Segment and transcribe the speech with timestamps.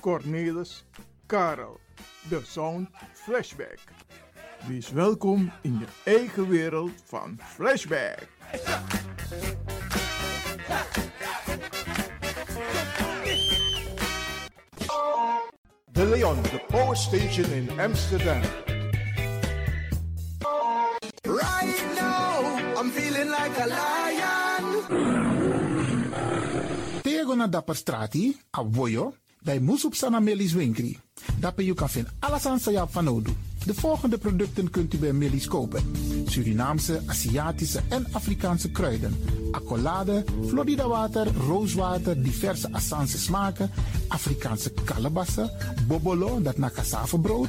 [0.00, 0.84] Cornelis,
[1.26, 1.80] Karel.
[2.28, 3.78] De Sound Flashback.
[4.66, 8.28] Wees welkom in je eigen wereld van Flashback.
[15.92, 18.42] De Leon, the power station in Amsterdam.
[21.22, 24.82] Right now, I'm feeling like a lion.
[27.02, 30.98] Tego na dapper strati, a voyo, Bij Moesop Sana Melis Winkri.
[31.38, 33.32] Daarbij je kan vinden alles aan Sayap van Odu.
[33.66, 35.82] De volgende producten kunt u bij Melis kopen.
[36.26, 39.16] Surinaamse, Aziatische en Afrikaanse kruiden.
[39.50, 43.70] Accolade, Florida water, rooswater, diverse Assange smaken.
[44.08, 45.50] Afrikaanse kalebassen,
[45.86, 46.70] bobolo, dat na
[47.22, 47.48] brood,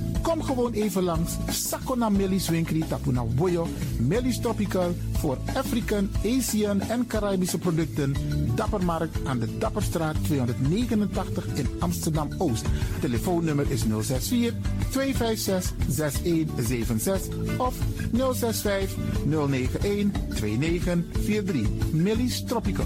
[0.21, 1.37] Kom gewoon even langs.
[1.49, 3.67] Sakona Melis Winkri Tapuna Boyo.
[3.99, 8.15] Melis Tropical voor African, Asian en Caribische producten.
[8.55, 12.65] Dappermarkt aan de Dapperstraat 289 in Amsterdam Oost.
[12.99, 14.53] Telefoonnummer is 064
[14.89, 17.75] 256 6176 of
[18.13, 18.95] 065
[19.25, 21.67] 091 2943.
[21.91, 22.85] Melis Tropical.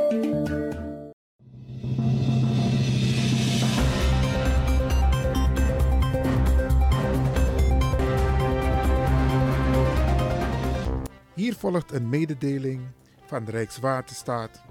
[11.41, 12.81] Hier volgt een mededeling
[13.25, 14.61] van de Rijkswaterstaat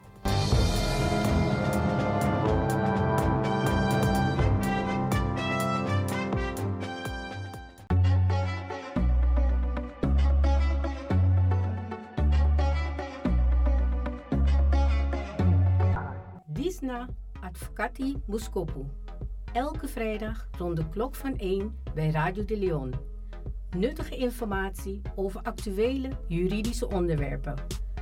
[17.71, 18.85] Advocati Muskopu.
[19.53, 22.93] Elke vrijdag rond de klok van 1 bij Radio de Leon.
[23.77, 27.55] Nuttige informatie over actuele juridische onderwerpen,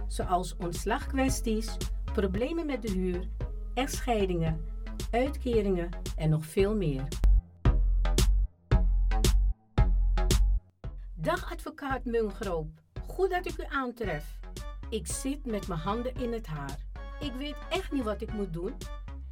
[0.07, 1.77] zoals ontslagkwesties,
[2.13, 3.27] problemen met de huur,
[3.73, 4.65] echtscheidingen,
[5.11, 7.07] uitkeringen en nog veel meer.
[11.15, 12.69] Dag advocaat Mungroop,
[13.07, 14.39] goed dat ik u aantref.
[14.89, 16.77] Ik zit met mijn handen in het haar.
[17.19, 18.73] Ik weet echt niet wat ik moet doen.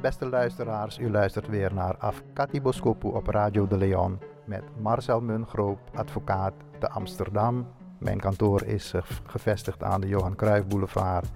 [0.00, 5.78] Beste luisteraars, u luistert weer naar Afkati Boskopu op Radio de Leon met Marcel Mungroop,
[5.94, 7.66] advocaat te Amsterdam.
[7.98, 11.30] Mijn kantoor is eh, gevestigd aan de Johan Cruijff Boulevard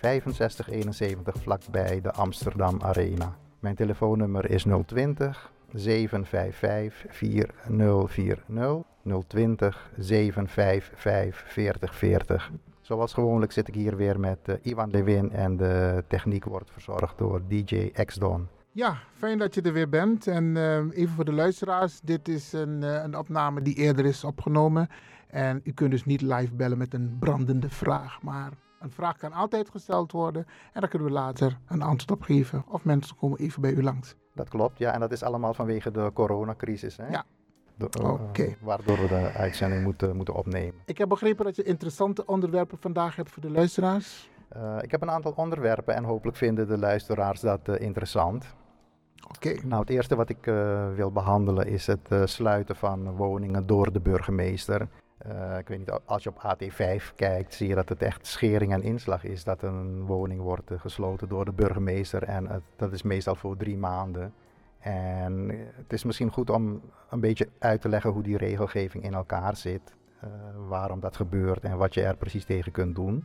[0.00, 3.36] 6571 vlakbij de Amsterdam Arena.
[3.60, 8.44] Mijn telefoonnummer is 020 755 4040
[9.26, 12.50] 020 755 4040.
[12.82, 17.18] Zoals gewoonlijk zit ik hier weer met uh, Ivan Lewin en de techniek wordt verzorgd
[17.18, 18.48] door DJ X-Don.
[18.72, 20.26] Ja, fijn dat je er weer bent.
[20.26, 24.24] En uh, even voor de luisteraars, dit is een, uh, een opname die eerder is
[24.24, 24.88] opgenomen.
[25.28, 28.22] En u kunt dus niet live bellen met een brandende vraag.
[28.22, 32.22] Maar een vraag kan altijd gesteld worden en daar kunnen we later een antwoord op
[32.22, 32.64] geven.
[32.68, 34.14] Of mensen komen even bij u langs.
[34.34, 34.92] Dat klopt, ja.
[34.92, 36.96] En dat is allemaal vanwege de coronacrisis.
[36.96, 37.08] Hè?
[37.08, 37.24] Ja.
[37.84, 38.56] Okay.
[38.60, 40.74] waardoor we de uitzending moeten, moeten opnemen.
[40.84, 44.30] Ik heb begrepen dat je interessante onderwerpen vandaag hebt voor de luisteraars.
[44.56, 48.54] Uh, ik heb een aantal onderwerpen en hopelijk vinden de luisteraars dat uh, interessant.
[49.28, 49.66] Oké.
[49.66, 54.00] Nou, het eerste wat ik uh, wil behandelen is het sluiten van woningen door de
[54.00, 54.88] burgemeester.
[55.58, 58.82] ik weet niet, als je op AT5 kijkt, zie je dat het echt schering en
[58.82, 62.22] inslag is dat een woning wordt gesloten door de burgemeester.
[62.22, 64.34] En dat is meestal voor drie maanden.
[64.82, 69.14] En het is misschien goed om een beetje uit te leggen hoe die regelgeving in
[69.14, 69.94] elkaar zit.
[70.68, 73.24] waarom dat gebeurt en wat je er precies tegen kunt doen.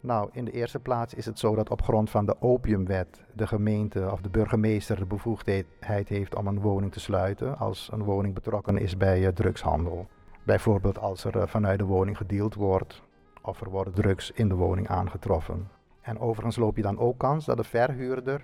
[0.00, 3.46] Nou, in de eerste plaats is het zo dat op grond van de opiumwet de
[3.46, 8.34] gemeente of de burgemeester de bevoegdheid heeft om een woning te sluiten als een woning
[8.34, 10.06] betrokken is bij uh, drugshandel.
[10.42, 13.02] Bijvoorbeeld als er vanuit de woning gedeeld wordt
[13.42, 15.68] of er worden drugs in de woning aangetroffen.
[16.00, 18.42] En overigens loop je dan ook kans dat de verhuurder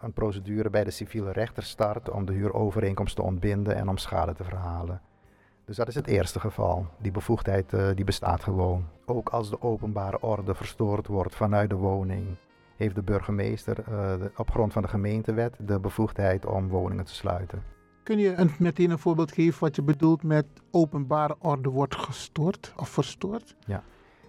[0.00, 4.34] een procedure bij de civiele rechter start om de huurovereenkomst te ontbinden en om schade
[4.34, 5.00] te verhalen.
[5.64, 6.86] Dus dat is het eerste geval.
[6.98, 8.84] Die bevoegdheid uh, die bestaat gewoon.
[9.06, 12.26] Ook als de openbare orde verstoord wordt vanuit de woning,
[12.76, 13.86] heeft de burgemeester uh,
[14.18, 17.62] de, op grond van de gemeentewet de bevoegdheid om woningen te sluiten.
[18.02, 22.72] Kun je een, meteen een voorbeeld geven wat je bedoelt met openbare orde wordt gestoord
[22.76, 23.56] of verstoord?
[23.66, 23.82] Ja.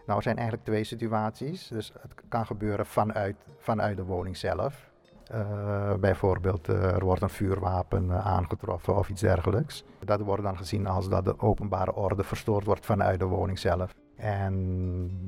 [0.06, 1.68] Nou, er zijn eigenlijk twee situaties.
[1.68, 4.89] Dus het kan gebeuren vanuit, vanuit de woning zelf.
[5.34, 9.84] Uh, bijvoorbeeld uh, er wordt een vuurwapen uh, aangetroffen of iets dergelijks.
[10.06, 13.94] Dat wordt dan gezien als dat de openbare orde verstoord wordt vanuit de woning zelf.
[14.16, 14.56] En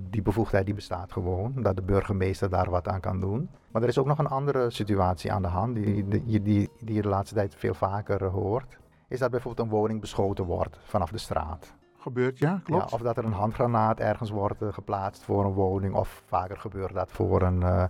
[0.10, 3.50] die bevoegdheid die bestaat gewoon, dat de burgemeester daar wat aan kan doen.
[3.72, 6.96] Maar er is ook nog een andere situatie aan de hand, die, die, die, die
[6.96, 8.78] je de laatste tijd veel vaker hoort.
[9.08, 11.76] Is dat bijvoorbeeld een woning beschoten wordt vanaf de straat.
[11.98, 12.90] Gebeurt, ja, klopt.
[12.90, 15.96] Ja, of dat er een handgranaat ergens wordt geplaatst voor een woning.
[15.96, 17.84] Of vaker gebeurt dat voor een uh,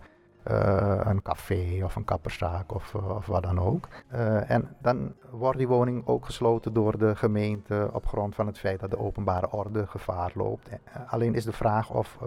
[0.44, 3.88] een café of een kapperszaak of, uh, of wat dan ook.
[4.14, 8.60] Uh, en dan wordt die woning ook gesloten door de gemeente op grond van het
[8.60, 10.70] feit dat de openbare orde gevaar loopt.
[11.08, 12.18] alleen is de vraag of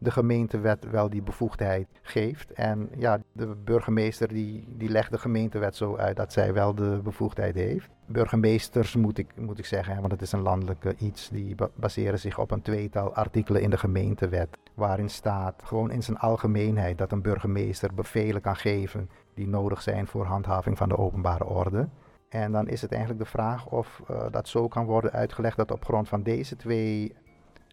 [0.00, 2.52] de gemeentewet wel die bevoegdheid geeft.
[2.52, 7.00] En ja, de burgemeester die, die legt de gemeentewet zo uit dat zij wel de
[7.02, 7.88] bevoegdheid heeft.
[8.06, 12.38] Burgemeesters moet ik, moet ik zeggen, want het is een landelijke iets, die baseren zich
[12.38, 14.48] op een tweetal artikelen in de gemeentewet.
[14.74, 20.06] Waarin staat gewoon in zijn algemeenheid dat een burgemeester bevelen kan geven die nodig zijn
[20.06, 21.88] voor handhaving van de openbare orde.
[22.28, 25.70] En dan is het eigenlijk de vraag of uh, dat zo kan worden uitgelegd dat
[25.70, 27.14] op grond van deze twee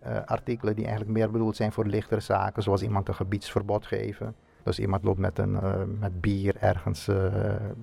[0.08, 4.36] uh, artikelen die eigenlijk meer bedoeld zijn voor lichtere zaken, zoals iemand een gebiedsverbod geven.
[4.64, 7.26] Dus iemand loopt met, een, uh, met bier ergens uh,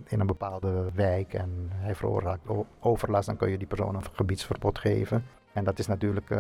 [0.07, 2.49] in een bepaalde wijk en hij veroorzaakt
[2.81, 5.25] overlast, dan kun je die persoon een gebiedsverbod geven.
[5.53, 6.31] En dat is natuurlijk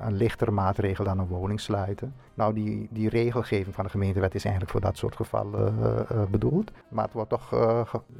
[0.00, 2.14] een lichtere maatregel dan een woning sluiten.
[2.34, 5.74] Nou, die, die regelgeving van de gemeentewet is eigenlijk voor dat soort gevallen
[6.30, 6.70] bedoeld.
[6.88, 7.48] Maar het wordt toch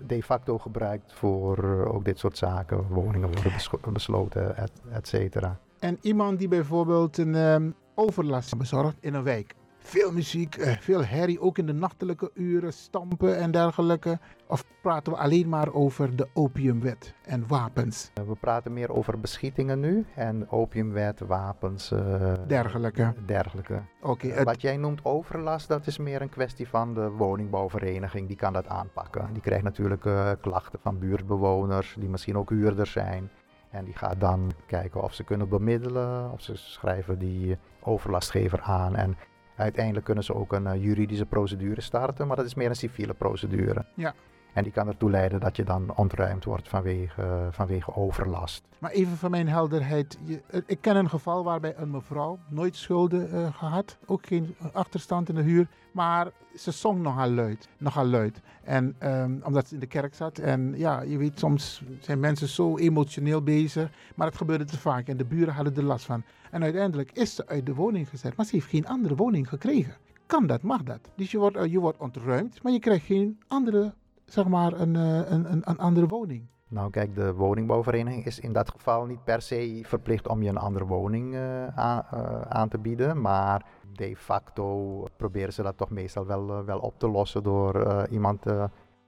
[0.07, 2.89] de facto gebruikt voor ook dit soort zaken.
[2.89, 3.53] Woningen worden
[3.93, 5.59] besloten, et, et cetera.
[5.79, 9.55] En iemand die bijvoorbeeld een um, overlast bezorgt in een wijk.
[9.79, 14.19] Veel muziek, uh, veel herrie, ook in de nachtelijke uren, stampen en dergelijke.
[14.47, 18.11] Of praten we alleen maar over de opiumwet en wapens?
[18.15, 21.93] We praten meer over beschietingen nu en opiumwet, wapens.
[21.93, 23.15] Uh, dergelijke.
[23.27, 23.83] Dergelijke.
[24.01, 24.27] Oké.
[24.27, 28.27] Okay, Wat jij noemt overlast, dat is meer een kwestie van de woningbouwvereniging.
[28.27, 29.29] Die kan dat aanpakken.
[29.33, 33.31] Die krijgt natuurlijk uh, klachten van buurtbewoners, die misschien ook huurders zijn.
[33.71, 38.97] En die gaat dan kijken of ze kunnen bemiddelen, of ze schrijven die overlastgever aan.
[38.97, 39.17] En
[39.57, 43.15] uiteindelijk kunnen ze ook een uh, juridische procedure starten, maar dat is meer een civiele
[43.15, 43.85] procedure.
[43.95, 44.15] Ja.
[44.59, 48.69] En die kan ertoe leiden dat je dan ontruimd wordt vanwege, vanwege overlast.
[48.79, 50.19] Maar even van mijn helderheid.
[50.25, 53.99] Je, uh, ik ken een geval waarbij een mevrouw nooit schulden uh, gehad.
[54.07, 55.69] Ook geen achterstand in de huur.
[55.93, 57.69] Maar ze zong nogal luid.
[57.79, 58.41] Nogal luid.
[58.63, 60.39] En um, omdat ze in de kerk zat.
[60.39, 63.91] En ja, je weet, soms zijn mensen zo emotioneel bezig.
[64.15, 65.09] Maar het gebeurde te vaak.
[65.09, 66.23] En de buren hadden er last van.
[66.51, 68.37] En uiteindelijk is ze uit de woning gezet.
[68.37, 69.97] Maar ze heeft geen andere woning gekregen.
[70.27, 71.01] Kan dat, mag dat.
[71.17, 72.63] Dus je wordt, je wordt ontruimd.
[72.63, 73.95] Maar je krijgt geen andere
[74.29, 76.47] zeg maar een, een, een, een andere woning?
[76.69, 80.57] Nou kijk, de woningbouwvereniging is in dat geval niet per se verplicht om je een
[80.57, 83.21] andere woning uh, aan, uh, aan, te bieden.
[83.21, 88.07] Maar de facto proberen ze dat toch meestal wel, uh, wel op te lossen door
[88.11, 88.45] iemand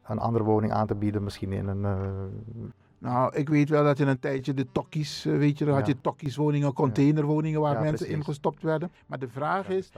[0.04, 1.24] een andere woning aan te bieden.
[1.24, 1.86] Misschien in een...
[2.98, 6.00] Nou, ik weet wel dat in een tijdje de tokkies, weet je, dan had je
[6.00, 8.14] tokkieswoningen, containerwoningen waar ja, mensen precies.
[8.14, 8.90] ingestopt werden.
[9.06, 9.92] Maar de vraag ja, is,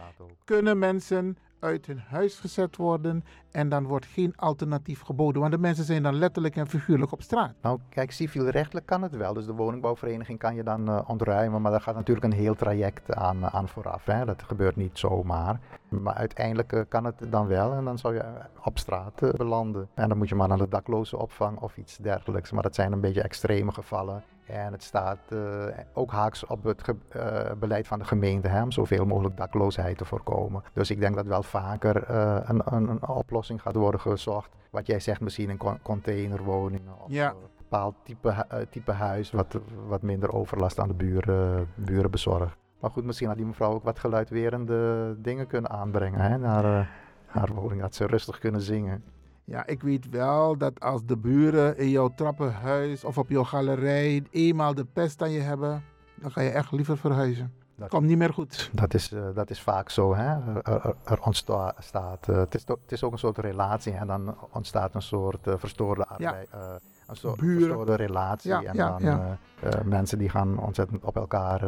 [0.45, 5.41] kunnen mensen uit hun huis gezet worden en dan wordt geen alternatief geboden.
[5.41, 7.55] Want de mensen zijn dan letterlijk en figuurlijk op straat.
[7.63, 9.35] Nou, kijk, civielrechtelijk kan het wel.
[9.35, 13.15] Dus de woningbouwvereniging kan je dan uh, ontruimen, maar daar gaat natuurlijk een heel traject
[13.15, 14.05] aan, aan vooraf.
[14.05, 14.25] Hè.
[14.25, 15.61] Dat gebeurt niet zomaar.
[15.89, 18.25] Maar uiteindelijk uh, kan het dan wel en dan zou je
[18.65, 19.89] op straat uh, belanden.
[19.95, 22.53] En dan moet je maar naar de dakloze opvang of iets dergelijks.
[22.53, 24.23] Maar dat zijn een beetje extreme gevallen.
[24.53, 26.83] En het staat uh, ook haaks op het
[27.17, 30.63] uh, beleid van de gemeente hè, om zoveel mogelijk dakloosheid te voorkomen.
[30.73, 34.51] Dus ik denk dat wel vaker uh, een, een, een, oplossing gaat worden gezocht.
[34.71, 37.31] Wat jij zegt, misschien een containerwoningen of ja.
[37.31, 42.57] een bepaald type, type huis wat, wat minder overlast aan de buren, buren bezorgt.
[42.81, 46.91] Maar goed, misschien had die mevrouw ook wat geluidwerende dingen kunnen aanbrengen hè, naar
[47.27, 49.05] haar woning, dat ze rustig kunnen zingen.
[49.53, 54.23] Ja, ik weet wel dat als de buren in jouw trappenhuis of op jouw galerij
[54.31, 57.53] eenmaal de pest aan je hebben, dan ga je echt liever verhuizen.
[57.77, 58.71] Dat komt niet meer goed.
[58.73, 60.15] Dat is, uh, dat is vaak zo.
[60.15, 60.29] Hè?
[60.29, 62.29] Er, er, er ontstaat.
[62.31, 65.47] Uh, het, is to, het is ook een soort relatie en dan ontstaat een soort
[65.47, 66.49] uh, verstoorde arbeid.
[66.53, 66.79] Ja.
[67.07, 67.59] een soort Buren.
[67.59, 68.51] verstoorde relatie.
[68.51, 71.61] Ja, en ja, dan mensen die gaan ontzettend op elkaar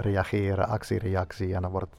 [0.00, 1.54] reageren, actie-reactie.
[1.54, 1.96] En dan wordt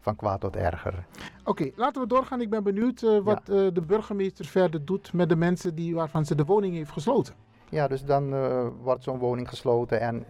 [0.00, 0.94] van kwaad tot erger.
[1.40, 2.40] Oké, okay, laten we doorgaan.
[2.40, 3.54] Ik ben benieuwd uh, wat ja.
[3.54, 7.34] uh, de burgemeester verder doet met de mensen die, waarvan ze de woning heeft gesloten.
[7.68, 10.24] Ja, dus dan uh, wordt zo'n woning gesloten en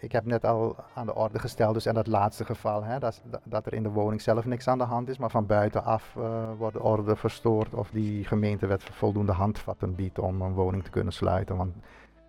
[0.00, 3.22] ik heb net al aan de orde gesteld, dus in dat laatste geval, hè, dat,
[3.44, 6.16] dat, er in de woning zelf niks aan de hand is, maar van buitenaf
[6.58, 11.12] wordt de orde verstoord of die gemeentewet voldoende handvatten biedt om een woning te kunnen
[11.12, 11.56] sluiten.
[11.56, 11.74] Want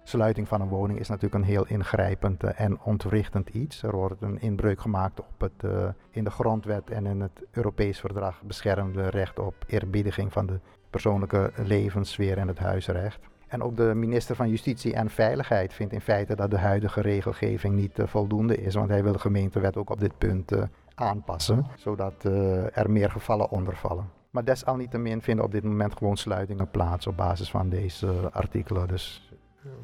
[0.08, 3.84] sluiting van een woning is natuurlijk een heel ingrijpend en ontwrichtend iets.
[3.84, 8.00] Er wordt een inbreuk gemaakt op het uh, in de grondwet en in het Europees
[8.00, 10.60] verdrag beschermde recht op eerbiediging van de
[10.90, 13.20] persoonlijke levenssfeer en het huisrecht.
[13.48, 17.76] En ook de minister van Justitie en Veiligheid vindt in feite dat de huidige regelgeving
[17.76, 20.52] niet uh, voldoende is, want hij wil de gemeentewet ook op dit punt
[20.96, 22.24] aanpassen, zodat
[22.74, 24.10] er meer gevallen onder vallen.
[24.30, 28.88] Maar desalniettemin vinden op dit moment gewoon sluitingen plaats op basis van deze artikelen.
[28.88, 29.30] Dus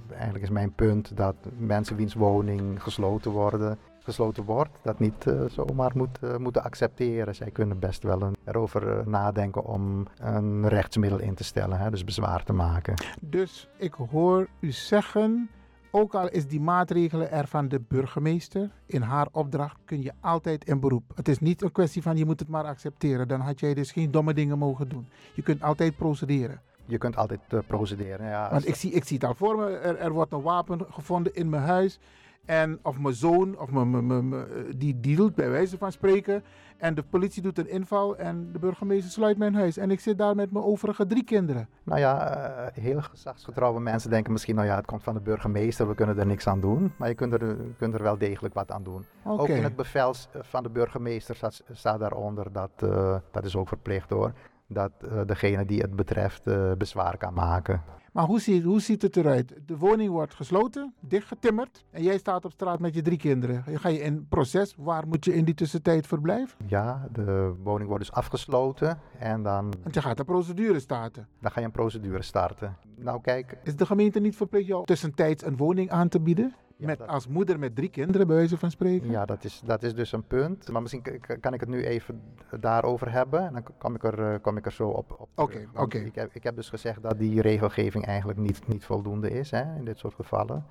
[0.09, 5.41] eigenlijk is mijn punt dat mensen wiens woning gesloten worden, gesloten wordt, dat niet uh,
[5.49, 7.35] zomaar moet, uh, moeten accepteren.
[7.35, 12.03] Zij kunnen best wel erover uh, nadenken om een rechtsmiddel in te stellen, hè, dus
[12.03, 12.93] bezwaar te maken.
[13.19, 15.49] Dus ik hoor u zeggen,
[15.91, 20.65] ook al is die maatregelen er van de burgemeester, in haar opdracht kun je altijd
[20.65, 21.03] in beroep.
[21.15, 23.91] Het is niet een kwestie van je moet het maar accepteren, dan had jij dus
[23.91, 25.07] geen domme dingen mogen doen.
[25.33, 26.61] Je kunt altijd procederen.
[26.85, 28.27] Je kunt altijd uh, procederen.
[28.27, 29.69] Ja, Want ik zie, ik zie het al voor me.
[29.69, 31.99] Er, er, wordt een wapen gevonden in mijn huis.
[32.45, 36.43] En of mijn zoon, of mijn, mijn, die, doet bij wijze van spreken.
[36.77, 39.77] En de politie doet een inval en de burgemeester sluit mijn huis.
[39.77, 41.67] En ik zit daar met mijn overige drie kinderen.
[41.83, 45.87] Nou ja, uh, heel gezagsgetrouwe mensen denken misschien, nou ja, het komt van de burgemeester,
[45.87, 46.93] we kunnen er niks aan doen.
[46.97, 49.05] Maar je kunt er, kunt er wel degelijk wat aan doen.
[49.23, 49.37] Okay.
[49.37, 53.67] Ook in het bevel van de burgemeester staat, staat daaronder, dat, uh, dat is ook
[53.67, 54.33] verplicht hoor,
[54.73, 57.81] dat uh, degene die het betreft uh, bezwaar kan maken.
[58.11, 59.53] Maar hoe ziet, hoe ziet het eruit?
[59.65, 63.63] De woning wordt gesloten, dichtgetimmerd en jij staat op straat met je drie kinderen.
[63.79, 64.75] Ga je in proces?
[64.77, 66.57] Waar moet je in die tussentijd verblijven?
[66.67, 69.73] Ja, de woning wordt dus afgesloten en dan...
[69.83, 71.27] Want je gaat een procedure starten.
[71.39, 72.77] Dan ga je een procedure starten.
[72.95, 73.57] Nou kijk...
[73.63, 76.55] Is de gemeente niet verplicht jou tussentijds een woning aan te bieden?
[76.85, 79.09] Met, dat- als moeder met drie kinderen, bij wijze van spreken?
[79.09, 80.69] Ja, dat is, dat is dus een punt.
[80.71, 81.03] Maar misschien
[81.39, 82.21] kan ik het nu even
[82.59, 83.45] daarover hebben.
[83.45, 85.97] En dan kom ik er, eh, kom ik er zo op, op Oké, oké.
[85.97, 89.75] Ik, heb, ik heb dus gezegd dat die regelgeving eigenlijk niet, niet voldoende is hè,
[89.77, 90.65] in dit soort gevallen.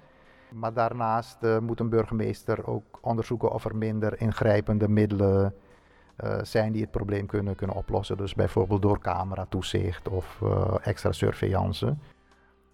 [0.53, 5.55] Maar daarnaast eh, moet een burgemeester ook onderzoeken of er minder ingrijpende middelen
[6.16, 8.16] eh, zijn die het probleem kunnen, kunnen oplossen.
[8.16, 10.42] Dus bijvoorbeeld door cameratoezicht of
[10.83, 11.96] extra surveillance.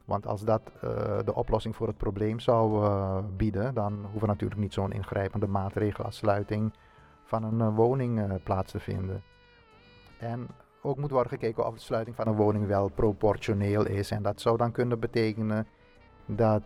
[0.07, 4.61] Want als dat eh, de oplossing voor het probleem zou eh, bieden, dan hoeven natuurlijk
[4.61, 6.73] niet zo'n ingrijpende maatregel als sluiting
[7.25, 9.23] van een eh, woning plaats te vinden.
[10.19, 10.47] En
[10.83, 14.11] ook moet worden gekeken of de sluiting van een woning wel proportioneel is.
[14.11, 15.67] En dat zou dan kunnen betekenen
[16.27, 16.63] dat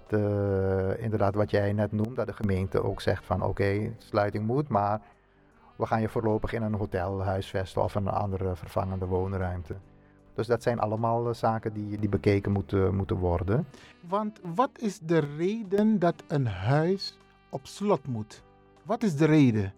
[0.99, 5.01] inderdaad wat jij net noemt, dat de gemeente ook zegt van oké, sluiting moet, maar
[5.77, 9.75] we gaan je voorlopig in een hotel huisvesten of een andere vervangende woonruimte.
[10.41, 13.67] Dus dat zijn allemaal eh, zaken die, die bekeken moeten, moeten worden.
[14.09, 18.43] Want wat is de reden dat een huis op slot moet?
[18.83, 19.73] Wat is de reden?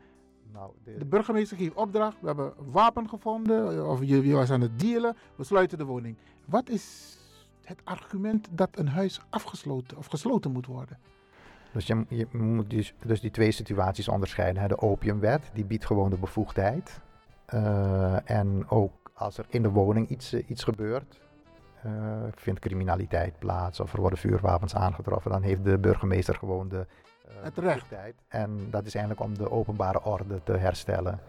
[0.53, 4.51] Nou, de, De burgemeester geeft opdracht, we hebben een wapen gevonden, of je, je was
[4.51, 6.16] aan het dealen, we sluiten de woning.
[6.44, 7.16] Wat is
[7.64, 10.98] het argument dat een huis afgesloten of gesloten moet worden?
[11.72, 14.68] Dus je, je moet dus, dus die twee situaties onderscheiden.
[14.68, 17.01] De opiumwet, die biedt gewoon de bevoegdheid.
[17.46, 21.20] Eh, en ook als er in de woning iets, eh, iets gebeurt,
[21.82, 21.92] eh,
[22.35, 26.87] vindt criminaliteit plaats of er worden vuurwapens aangetroffen, dan heeft de burgemeester gewoon de
[27.40, 27.87] Het recht.
[28.28, 31.20] En dat is eigenlijk om de openbare orde te herstellen.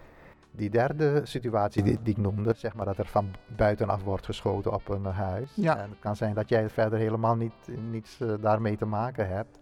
[0.56, 4.74] die derde situatie die, die ik noemde, zeg maar dat er van buitenaf wordt geschoten
[4.74, 5.52] op een huis.
[5.56, 5.78] Ja.
[5.78, 7.54] En het kan zijn dat jij verder helemaal niet,
[7.90, 9.60] niets daarmee te maken hebt.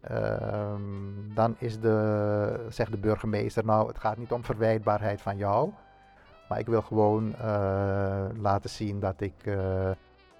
[0.00, 5.72] Ehm, dan is de, zegt de burgemeester, nou het gaat niet om verwijtbaarheid van jou.
[6.48, 9.90] Maar ik wil gewoon eh, laten zien dat ik eh,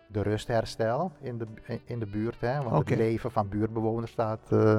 [0.06, 1.46] de rust herstel in de,
[1.84, 2.40] in de buurt.
[2.40, 2.62] Hè?
[2.62, 4.78] Want het leven van buurtbewoners staat, eh,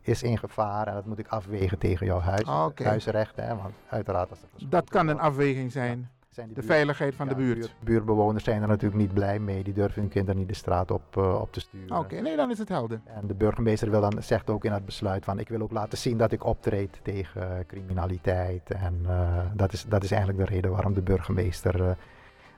[0.00, 0.86] is in gevaar.
[0.86, 3.36] En dat moet ik afwegen tegen jouw huis, Ah, huisrecht.
[3.36, 3.56] Hè?
[3.56, 6.10] Want uiteraard als er Dat kan een afweging zijn.
[6.34, 7.58] Zijn De buurt- veiligheid van de ja, buurt.
[7.58, 9.62] buurt- buurtbewoners zijn er natuurlijk niet blij mee.
[9.64, 11.98] Die durven hun kinderen niet de straat op, eh, op te sturen.
[11.98, 13.00] Oké, nee, dan is het helder.
[13.04, 15.98] En de burgemeester wil dan, zegt ook in het besluit van ik wil ook laten
[15.98, 18.70] zien dat ik optreed tegen criminaliteit.
[18.70, 21.94] En eh, dat, is, dat is eigenlijk de reden waarom de burgemeester eh,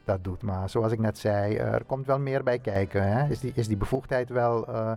[0.04, 0.42] dat doet.
[0.42, 3.02] Maar zoals ik net zei, er komt wel meer bij kijken.
[3.12, 3.28] Hè?
[3.28, 4.92] Is, die, is die bevoegdheid wel eh,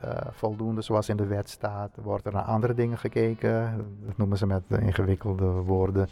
[0.00, 1.90] eh, voldoende zoals in de wet staat?
[2.02, 3.86] Wordt er naar andere dingen gekeken?
[4.06, 6.08] Dat noemen ze met ingewikkelde woorden.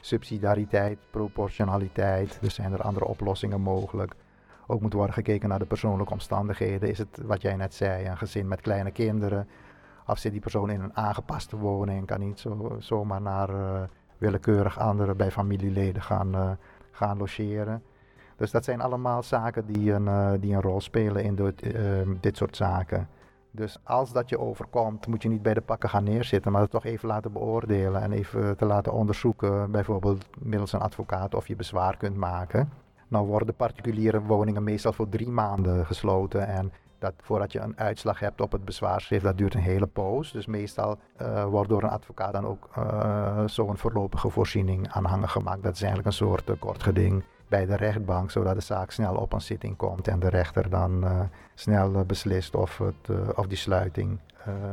[0.00, 2.38] Subsidiariteit, proportionaliteit.
[2.40, 4.14] Dus zijn er andere oplossingen mogelijk?
[4.66, 6.88] Ook moet worden gekeken naar de persoonlijke omstandigheden.
[6.88, 9.48] Is het wat jij net zei, een gezin met kleine kinderen?
[10.06, 12.06] Of zit die persoon in een aangepaste woning?
[12.06, 13.82] Kan niet zo, zomaar naar eh,
[14.18, 16.50] willekeurig anderen bij familieleden gaan, eh,
[16.90, 17.82] gaan logeren.
[18.36, 21.74] Dus dat zijn allemaal zaken die een, eh, die een rol spelen in dit,
[22.20, 23.08] dit soort zaken.
[23.58, 26.70] Dus als dat je overkomt, moet je niet bij de pakken gaan neerzitten, maar het
[26.70, 31.56] toch even laten beoordelen en even te laten onderzoeken, bijvoorbeeld middels een advocaat, of je
[31.56, 32.72] bezwaar kunt maken.
[33.08, 38.20] Nou worden particuliere woningen meestal voor drie maanden gesloten en dat voordat je een uitslag
[38.20, 40.32] hebt op het bezwaarschrift, dat duurt een hele poos.
[40.32, 45.62] Dus meestal eh, wordt door een advocaat dan ook eh, zo'n voorlopige voorziening aanhangen gemaakt.
[45.62, 49.14] Dat is eigenlijk een soort uh, kort geding bij de rechtbank, zodat de zaak snel
[49.14, 51.20] op een zitting komt en de rechter dan uh,
[51.54, 54.18] snel uh, beslist of, het, uh, of die sluiting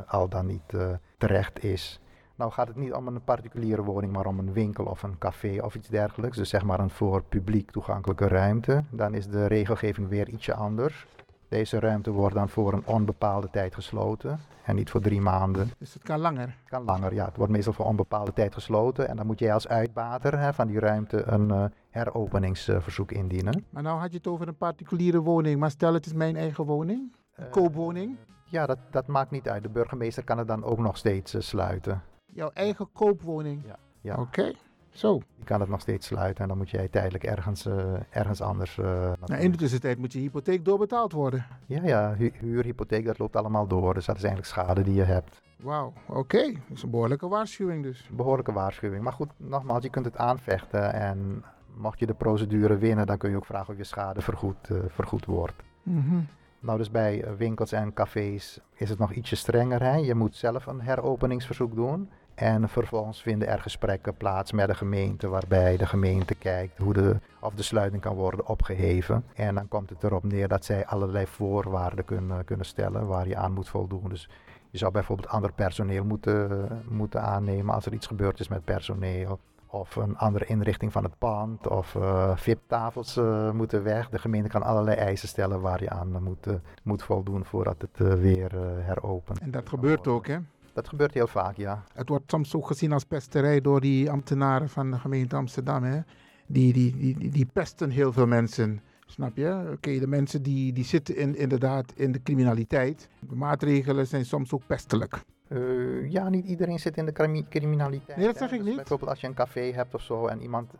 [0.07, 0.73] al dan niet
[1.17, 1.99] terecht is.
[2.35, 5.61] Nou gaat het niet om een particuliere woning, maar om een winkel of een café
[5.61, 6.37] of iets dergelijks.
[6.37, 8.83] Dus zeg maar een voor publiek toegankelijke ruimte.
[8.89, 11.05] Dan is de regelgeving weer ietsje anders.
[11.49, 15.69] Deze ruimte wordt dan voor een onbepaalde tijd gesloten en niet voor drie maanden.
[15.77, 16.47] Dus het kan langer?
[16.47, 17.25] Het kan langer, ja.
[17.25, 20.67] Het wordt meestal voor onbepaalde tijd gesloten en dan moet jij als uitbater hè, van
[20.67, 23.65] die ruimte een uh, heropeningsverzoek indienen.
[23.69, 26.65] Maar nou had je het over een particuliere woning, maar stel het is mijn eigen
[26.65, 28.17] woning, een uh, koopwoning?
[28.45, 29.63] Ja, dat, dat maakt niet uit.
[29.63, 32.01] De burgemeester kan het dan ook nog steeds uh, sluiten.
[32.25, 33.63] Jouw eigen koopwoning?
[33.65, 33.75] Ja.
[34.01, 34.13] ja.
[34.13, 34.21] Oké.
[34.21, 34.55] Okay.
[34.95, 35.21] Zo.
[35.35, 38.77] Die kan het nog steeds sluiten en dan moet jij tijdelijk ergens, uh, ergens anders.
[38.77, 38.85] Uh,
[39.25, 41.45] nou, in de tussentijd moet je hypotheek doorbetaald worden.
[41.65, 43.93] Ja, ja, hu huur, hypotheek, dat loopt allemaal door.
[43.93, 45.41] Dus dat is eigenlijk schade die je hebt.
[45.55, 46.19] Wauw, oké.
[46.19, 46.51] Okay.
[46.67, 48.09] Dat is een behoorlijke waarschuwing dus.
[48.11, 49.03] Behoorlijke waarschuwing.
[49.03, 50.93] Maar goed, nogmaals, je kunt het aanvechten.
[50.93, 54.69] En mocht je de procedure winnen, dan kun je ook vragen of je schade vergoed,
[54.71, 55.63] uh, vergoed wordt.
[55.83, 56.27] Mm -hmm.
[56.59, 59.81] Nou, dus bij winkels en cafés is het nog ietsje strenger.
[59.81, 59.95] Hè?
[59.95, 62.09] Je moet zelf een heropeningsverzoek doen.
[62.35, 67.15] En vervolgens vinden er gesprekken plaats met de gemeente, waarbij de gemeente kijkt hoe de,
[67.39, 69.25] of de sluiting kan worden opgeheven.
[69.33, 73.35] En dan komt het erop neer dat zij allerlei voorwaarden kunnen, kunnen stellen waar je
[73.35, 74.09] aan moet voldoen.
[74.09, 74.29] Dus
[74.69, 79.39] je zou bijvoorbeeld ander personeel moeten, moeten aannemen als er iets gebeurd is met personeel.
[79.67, 81.67] Of een andere inrichting van het pand.
[81.67, 84.09] Of uh, VIP-tafels uh, moeten weg.
[84.09, 88.19] De gemeente kan allerlei eisen stellen waar je aan moet, uh, moet voldoen voordat het
[88.19, 89.39] weer heropent.
[89.39, 90.37] En dat gebeurt ook, hè?
[90.75, 91.83] Dat gebeurt heel vaak, ja.
[91.93, 95.83] Het wordt soms ook gezien als pesterij door die ambtenaren van de gemeente Amsterdam.
[95.83, 95.99] Hè?
[96.47, 98.81] Die, die, die, die pesten heel veel mensen.
[99.05, 99.59] Snap je?
[99.63, 103.09] Oké, okay, de mensen die, die zitten in, inderdaad in de criminaliteit.
[103.19, 105.23] De maatregelen zijn soms ook pestelijk.
[105.47, 108.17] Uh, ja, niet iedereen zit in de criminaliteit.
[108.17, 108.75] Nee, dat zeg ik dus niet.
[108.75, 110.71] Bijvoorbeeld als je een café hebt of zo en iemand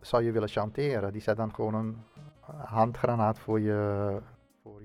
[0.00, 1.96] zou je willen chanteren, die zet dan gewoon een
[2.56, 4.16] handgranaat voor je,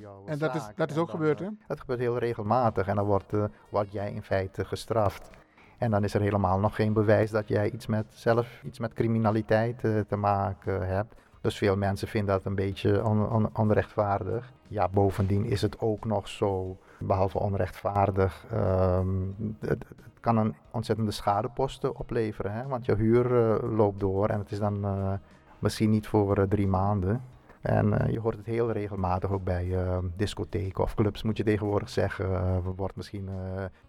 [0.06, 1.54] jouw En dat is, dat is ook dan, gebeurd, uh, hè?
[1.68, 5.30] Dat gebeurt heel regelmatig en dan wordt, uh, word jij in feite gestraft.
[5.78, 8.94] En dan is er helemaal nog geen bewijs dat jij iets met, zelf iets met
[8.94, 11.16] criminaliteit uh, te maken hebt.
[11.42, 14.54] Dus veel mensen vinden dat een beetje on, on, onrechtvaardig.
[14.68, 21.12] Ja, bovendien is het ook nog zo, behalve onrechtvaardig, um, het, het, kan een ontzettende
[21.12, 22.52] schadeposten opleveren.
[22.52, 22.68] Hè?
[22.68, 25.14] Want je huur uh, loopt door en het is dan uh,
[25.60, 27.22] misschien niet voor uh, drie maanden.
[27.66, 29.76] En je hoort het heel regelmatig ook bij
[30.16, 32.30] discotheken of clubs, moet je tegenwoordig zeggen.
[32.30, 33.30] Er wordt misschien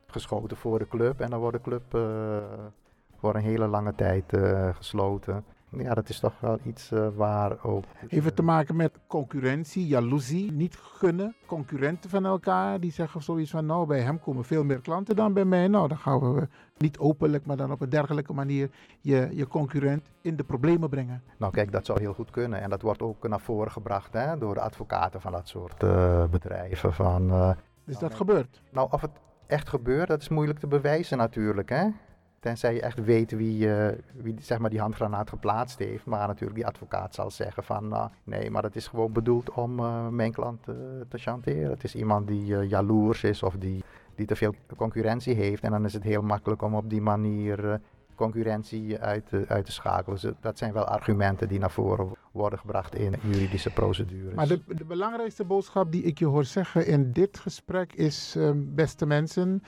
[0.07, 1.83] geschoten voor de club en dan wordt de club
[3.17, 4.25] voor een hele lange tijd
[4.77, 5.45] gesloten.
[5.71, 7.85] Ja, dat is toch wel iets uh, waar ook.
[8.09, 13.51] Heeft het te maken met concurrentie, jaloezie, niet gunnen, concurrenten van elkaar die zeggen zoiets
[13.51, 15.69] van: Nou, bij hem komen veel meer klanten dan bij mij.
[15.69, 20.11] Nou, dan gaan we niet openlijk, maar dan op een dergelijke manier je, je concurrent
[20.21, 21.23] in de problemen brengen.
[21.39, 22.61] Nou, kijk, dat zou heel goed kunnen.
[22.61, 26.25] En dat wordt ook naar voren gebracht hè, door de advocaten van dat soort uh,
[26.25, 26.93] bedrijven.
[26.93, 27.51] Van, uh,
[27.85, 28.63] dus dat gebeurt?
[28.71, 29.11] Nou, of het
[29.47, 31.69] echt gebeurt, dat is moeilijk te bewijzen natuurlijk.
[31.69, 31.89] Hè?
[32.47, 36.05] Tenzij je echt weet wie, eh, wie zeg maar, die handgranaat geplaatst heeft.
[36.05, 39.79] Maar natuurlijk die advocaat zal zeggen van nou, nee, maar dat is gewoon bedoeld om
[39.79, 40.75] eh, mijn klant eh,
[41.09, 41.71] te chanteren.
[41.71, 45.63] Het is iemand die jaloers is of die, die te veel concurrentie heeft.
[45.63, 47.81] En dan is het heel makkelijk om op die manier
[48.15, 50.21] concurrentie uit, uit te schakelen.
[50.21, 54.35] Dus dat zijn wel argumenten die naar voren worden gebracht in juridische procedures.
[54.35, 58.59] Maar de, de belangrijkste boodschap die ik je hoor zeggen in dit gesprek is, ehm,
[58.59, 59.63] beste mensen,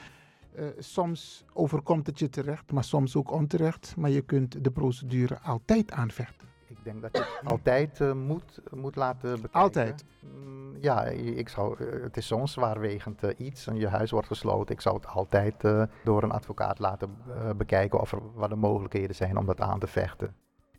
[0.58, 3.94] eh, soms overkomt het je terecht, maar soms ook onterecht.
[3.96, 6.48] Maar je kunt de procedure altijd aanvechten.
[6.66, 9.60] Ik denk dat je het altijd eh, moet, moet laten bekijken.
[9.60, 10.04] Altijd?
[10.20, 14.26] Mm, ja, ik zou, eh, het is zo'n zwaarwegend eh, iets en je huis wordt
[14.26, 14.74] gesloten.
[14.74, 18.56] Ik zou het altijd eh, door een advocaat laten eh, bekijken of er wat de
[18.56, 20.34] mogelijkheden zijn om dat aan te vechten.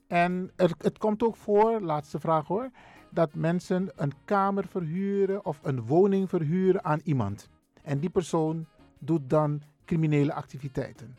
[0.08, 2.70] En er, het komt ook voor, laatste vraag hoor,
[3.10, 7.50] dat mensen een kamer verhuren of een woning verhuren aan iemand.
[7.84, 8.66] En die persoon
[9.00, 11.16] doet dan criminele activiteiten.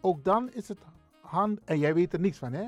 [0.00, 0.78] Ook dan is het
[1.20, 2.64] hand, en jij weet er niks van hè?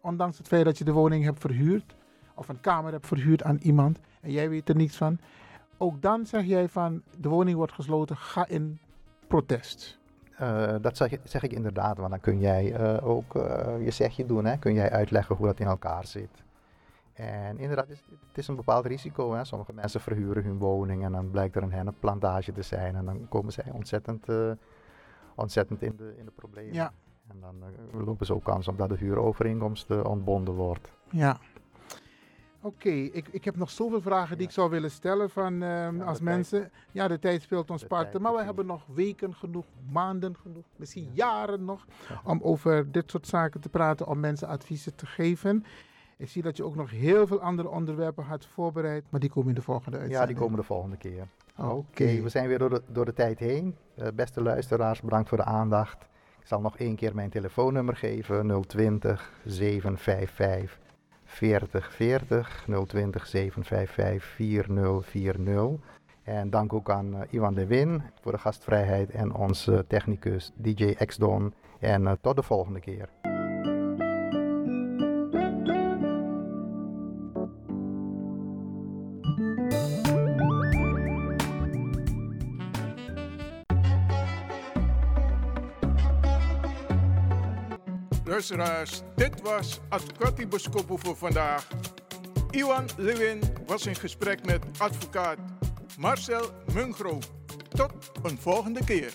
[0.00, 1.94] Ondanks het feit dat je de woning hebt verhuurd
[2.34, 5.18] of een kamer hebt verhuurd aan iemand en jij weet er niks van.
[5.78, 8.78] Ook dan zeg jij van de woning wordt gesloten, ga in
[9.26, 9.98] protest.
[10.36, 14.26] Eh, dat zeg, zeg ik inderdaad, want dan kun jij eh, ook eh, je zegje
[14.26, 14.44] doen.
[14.44, 14.56] Hè?
[14.56, 16.42] Kun jij uitleggen hoe dat in elkaar zit.
[17.12, 19.32] En inderdaad, het is, het is een bepaald risico.
[19.32, 19.44] Hè?
[19.44, 22.96] Sommige mensen verhuren hun woning en dan blijkt er een hennepplantage te zijn.
[22.96, 24.50] En dan komen zij ontzettend, eh,
[25.34, 26.74] ontzettend in, de, in de problemen.
[26.74, 26.92] Ja.
[27.28, 30.92] En dan eh, lopen ze ook kans omdat de huurovereenkomst eh, ontbonden wordt.
[31.10, 31.38] Ja.
[32.64, 36.20] Oké, ik, ik heb nog zoveel vragen die ik zou willen stellen van ehm, als
[36.20, 36.70] mensen.
[36.92, 41.10] Ja, de tijd speelt ons parten, maar we hebben nog weken genoeg, maanden genoeg, misschien
[41.12, 41.86] jaren nog,
[42.24, 45.64] om over dit soort zaken te praten, om mensen adviezen te geven.
[46.22, 49.48] Ik zie dat je ook nog heel veel andere onderwerpen had voorbereid, maar die komen
[49.48, 50.30] in de volgende Ja, uitzending.
[50.30, 51.26] die komen de volgende keer.
[51.58, 52.22] Oké.
[52.22, 53.76] we zijn weer door de, door de tijd heen.
[53.94, 56.02] Eh, beste luisteraars, bedankt voor de aandacht.
[56.40, 58.62] Ik zal nog één keer mijn telefoonnummer geven.
[58.66, 60.78] 020 755
[61.24, 62.64] 4040.
[62.86, 65.80] 020 755 4040.
[66.22, 70.94] En dank ook aan eh, Iwan de Win voor de gastvrijheid en onze technicus DJ
[70.94, 71.54] X-Don.
[71.78, 73.08] En eh, tot de volgende keer.
[89.14, 91.68] Dit was Advocati Boskopo voor vandaag.
[92.50, 95.38] Iwan Lewin was in gesprek met advocaat
[95.98, 97.18] Marcel Mungro.
[97.68, 99.12] Tot een volgende keer.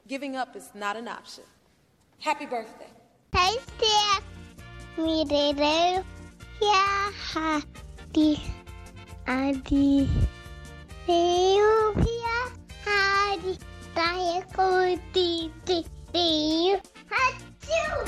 [0.07, 1.45] Giving up is not an option.
[2.21, 2.91] Happy birthday.
[4.99, 6.05] Me, Dede.
[6.61, 8.43] Yeah, happy.
[9.27, 10.07] Adi.
[11.07, 11.95] Deo,
[14.17, 14.47] yeah, Adi.
[14.53, 16.29] Daya, ko, di, di, di.
[17.11, 18.05] Achoo!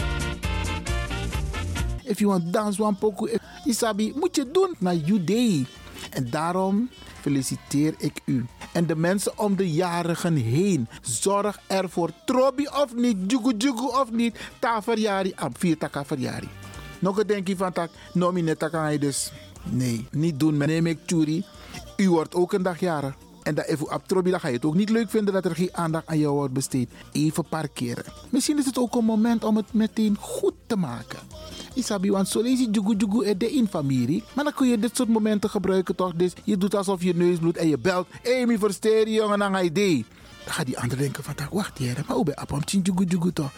[2.04, 5.66] If you want dance pokoe, Isabi, moet je doen naar day.
[6.10, 8.46] En daarom feliciteer ik u.
[8.72, 10.88] En de mensen om de jarigen heen.
[11.02, 12.10] Zorg ervoor.
[12.24, 14.38] Trobi of niet, jugu jugu of niet.
[14.58, 16.48] Ta verjari, am vier taka verjari.
[16.98, 19.32] Nog een denkje van tak, nomine taka je dus
[19.62, 20.56] Nee, niet doen.
[20.56, 21.44] Neem ik Tjuri.
[21.96, 23.14] U wordt ook een dag jarig.
[23.42, 25.68] En dat even abtrobi, dan ga je het ook niet leuk vinden dat er geen
[25.72, 26.90] aandacht aan jou wordt besteed.
[27.12, 28.05] Even parkeren.
[28.29, 31.18] Misschien is het ook een moment om het meteen goed te maken.
[31.74, 34.22] Isabi, want zo lees jugu jugu er de in familie.
[34.35, 36.14] Maar dan kun je dit soort momenten gebruiken toch?
[36.14, 38.07] Dus je doet alsof je neus bloedt en je belt.
[38.46, 40.05] Mi versteer je jongen, je die.
[40.44, 43.53] Dan gaat die ander denken van, wacht hier, maar hoe ben je jugu jugu toch?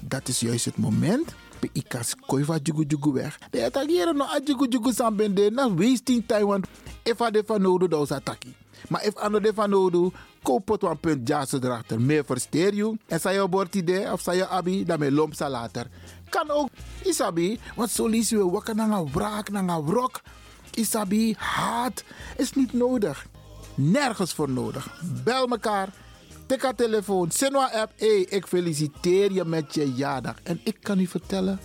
[0.00, 3.38] Dat is juist het moment pe ikas koi va jugu jugu weg.
[3.50, 6.66] De attackeren no a jugu jugu sambende na wasting time want
[7.02, 8.54] if a de van nodu da ataki.
[8.88, 10.10] Maar if ano de van nodu
[10.42, 12.00] koop een punt jassen erachter.
[12.00, 12.96] Meer versteer je.
[13.06, 15.86] En sa je bord idee of sa je abi, dan me lomp later.
[16.28, 16.68] Kan ook,
[17.02, 20.20] isabi, want zo lees je wakker naar een wraak, naar een wrok.
[20.74, 22.04] Isabi, haat
[22.36, 23.26] is niet nodig.
[23.74, 25.00] Nergens voor nodig.
[25.24, 25.88] Bel mekaar.
[26.46, 27.30] Tik haar telefoon.
[27.30, 27.92] Sinwa app.
[27.96, 30.34] Hey, ik feliciteer je met je jaardag.
[30.42, 31.58] En ik kan u vertellen.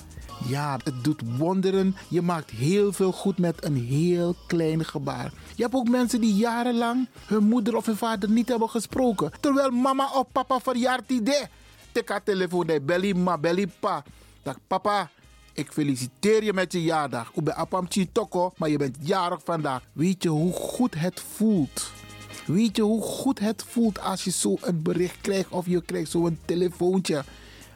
[0.47, 1.95] Ja, het doet wonderen.
[2.07, 5.31] Je maakt heel veel goed met een heel klein gebaar.
[5.55, 9.31] Je hebt ook mensen die jarenlang hun moeder of hun vader niet hebben gesproken.
[9.39, 11.43] Terwijl mama of papa verjaart idee.
[11.91, 12.67] Tik haar telefoon.
[12.67, 14.03] Hey, belly ma, belly pa.
[14.43, 15.09] Dag papa.
[15.53, 17.31] Ik feliciteer je met je jaardag.
[17.33, 19.83] Ik ben apamchi toko, maar je bent jarig vandaag.
[19.93, 21.91] Weet je hoe goed het voelt?
[22.45, 26.11] Weet je hoe goed het voelt als je zo een bericht krijgt of je krijgt
[26.11, 27.23] zo'n telefoontje?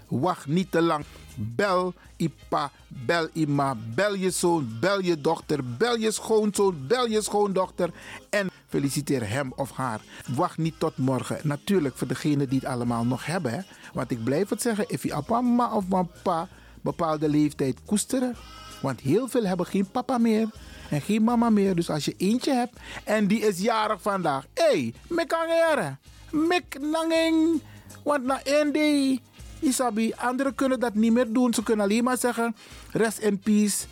[0.08, 1.06] Wacht niet te lang.
[1.36, 7.22] Bel Ipa, bel Ima, bel je zoon, bel je dochter, bel je schoonzoon, bel je
[7.22, 7.90] schoondochter
[8.30, 10.02] en feliciteer hem of haar.
[10.36, 11.40] Wacht niet tot morgen.
[11.44, 13.66] Natuurlijk voor degenen die het allemaal nog hebben.
[13.94, 16.48] Want ik blijf het zeggen, if je mama of papa
[16.82, 18.36] bepaalde leeftijd koesteren.
[18.82, 20.48] Want heel veel hebben geen papa meer
[20.90, 21.76] en geen mama meer.
[21.76, 24.46] Dus als je eentje hebt en die is jarig vandaag.
[24.54, 25.98] Hé, hey, mek angere.
[26.32, 27.62] Mek nanging.
[28.04, 28.72] Want na één
[29.66, 31.54] Isabi, anderen kunnen dat niet meer doen.
[31.54, 32.56] Ze kunnen alleen maar zeggen,
[32.92, 33.86] rest in peace.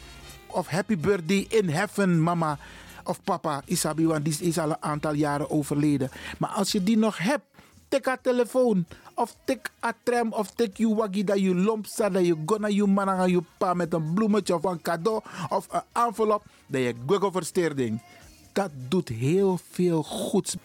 [0.47, 2.57] Of happy birthday in heaven, mama.
[3.03, 6.11] Of papa, Isabi, want die is al een aantal jaren overleden.
[6.37, 7.43] Maar als je die nog hebt,
[7.87, 8.85] tik haar telefoon.
[9.15, 12.13] Of tik a tram of tik je waggie dat je lomp staat.
[12.13, 15.67] Dat je gonna je man aan je pa met een bloemetje of een cadeau of
[15.71, 16.43] een envelop.
[16.67, 18.01] Dat je google versteerding.
[18.53, 20.55] Dat doet heel veel goeds.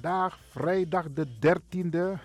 [0.00, 2.22] Vandaag, vrijdag de 13e,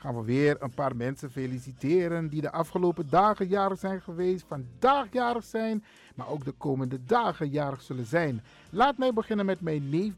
[0.00, 5.06] gaan we weer een paar mensen feliciteren die de afgelopen dagen jarig zijn geweest, vandaag
[5.12, 8.42] jarig zijn, maar ook de komende dagen jarig zullen zijn.
[8.70, 10.12] Laat mij beginnen met mijn neef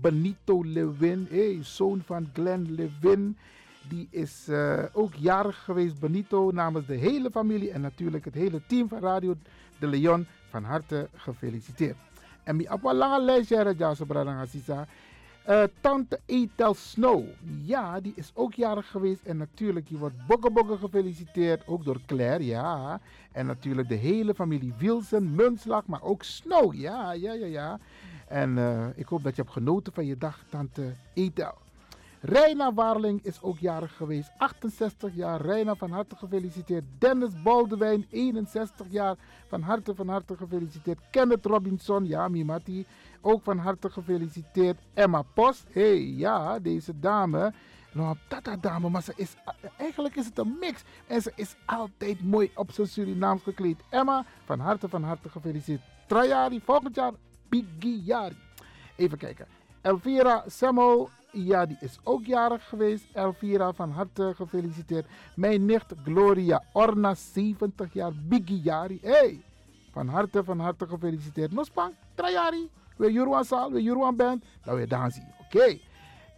[0.00, 3.38] Benito Lewin, hey, zoon van Glenn Lewin.
[3.88, 8.60] Die is uh, ook jarig geweest, Benito, namens de hele familie en natuurlijk het hele
[8.66, 9.36] team van Radio
[9.78, 10.26] de Leon.
[10.50, 11.96] Van harte gefeliciteerd.
[12.42, 14.86] En mi op een lange lijstje, Jaso Bradangazisa.
[15.48, 17.24] Uh, Tante Etel Snow.
[17.62, 19.24] Ja, die is ook jarig geweest.
[19.24, 21.66] En natuurlijk, die wordt bogge gefeliciteerd.
[21.66, 23.00] Ook door Claire, ja.
[23.32, 26.74] En natuurlijk de hele familie Wilson, Munslag, maar ook Snow.
[26.74, 27.78] Ja, ja, ja, ja.
[28.28, 31.54] En uh, ik hoop dat je hebt genoten van je dag, Tante Etel.
[32.28, 34.30] Reina Waarling is ook jarig geweest.
[34.38, 35.40] 68 jaar.
[35.40, 36.84] Reina, van harte gefeliciteerd.
[36.98, 39.16] Dennis Baldewijn, 61 jaar.
[39.48, 40.98] Van harte, van harte gefeliciteerd.
[41.10, 42.86] Kenneth Robinson, ja, Mimati.
[43.20, 44.78] Ook van harte gefeliciteerd.
[44.94, 47.52] Emma Post, hey, ja, deze dame.
[47.92, 49.34] Nou, tata dame, maar ze is,
[49.76, 50.82] eigenlijk is het een mix.
[51.06, 53.80] En ze is altijd mooi op zijn Surinaams gekleed.
[53.90, 55.80] Emma, van harte, van harte gefeliciteerd.
[56.06, 57.12] Trajari, volgend jaar
[57.48, 58.36] Bigiari.
[58.96, 59.55] Even kijken.
[59.86, 63.04] Elvira Semmel, ja, die is ook jarig geweest.
[63.12, 65.06] Elvira, van harte gefeliciteerd.
[65.34, 68.98] Mijn nicht Gloria Orna, 70 jaar, Bigiari.
[69.02, 69.40] Hey,
[69.92, 71.52] van harte, van harte gefeliciteerd.
[71.52, 72.68] Nospang, Trajari.
[72.96, 75.34] We Juruan Saal, we Juruan Band, dan weer dansen.
[75.40, 75.78] Oké.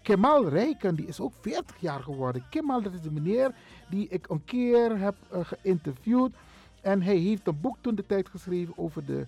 [0.02, 2.44] Kemal Rijken, die is ook 40 jaar geworden.
[2.50, 3.54] Kemal, dat is de meneer
[3.90, 6.32] die ik een keer heb uh, geïnterviewd.
[6.80, 9.26] En hij heeft een boek toen de tijd geschreven over de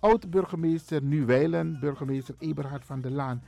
[0.00, 3.42] oud-burgemeester, nu wijlen burgemeester Eberhard van der Laan.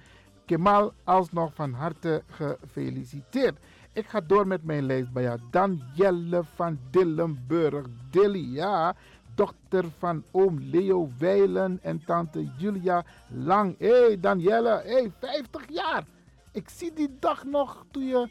[0.44, 3.58] Kemal, alsnog van harte gefeliciteerd.
[3.92, 5.38] Ik ga door met mijn lijst bij jou.
[5.50, 7.86] Danielle van Dillenburg.
[8.10, 8.94] Dilly, ja
[9.34, 13.78] dochter van oom Leo Weilen en tante Julia Lang.
[13.78, 16.04] Hé hey Danielle, hey, 50 jaar.
[16.52, 18.28] Ik zie die dag nog toen je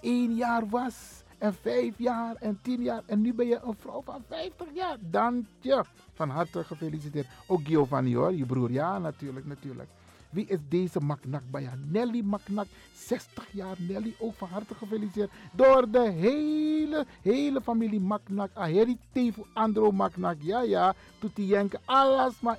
[0.00, 1.22] 1 jaar was.
[1.38, 3.02] En 5 jaar en 10 jaar.
[3.06, 4.96] En nu ben je een vrouw van 50 jaar.
[5.00, 5.84] Dank je.
[6.12, 7.26] Van harte gefeliciteerd.
[7.46, 8.70] Ook Giovanni hoor, je broer.
[8.70, 9.88] Ja, natuurlijk, natuurlijk.
[10.30, 11.72] Wie is deze Maknak Baya?
[11.84, 13.76] Nelly Maknak, 60 jaar.
[13.78, 15.30] Nelly, ook van harte gefeliciteerd.
[15.52, 18.50] Door de hele, hele familie Maknak.
[18.54, 20.36] Aheri Tefu Andro Maknak.
[20.40, 20.94] Ja, ja.
[21.18, 21.78] Tuti Jenke.
[21.84, 22.58] Alles maar.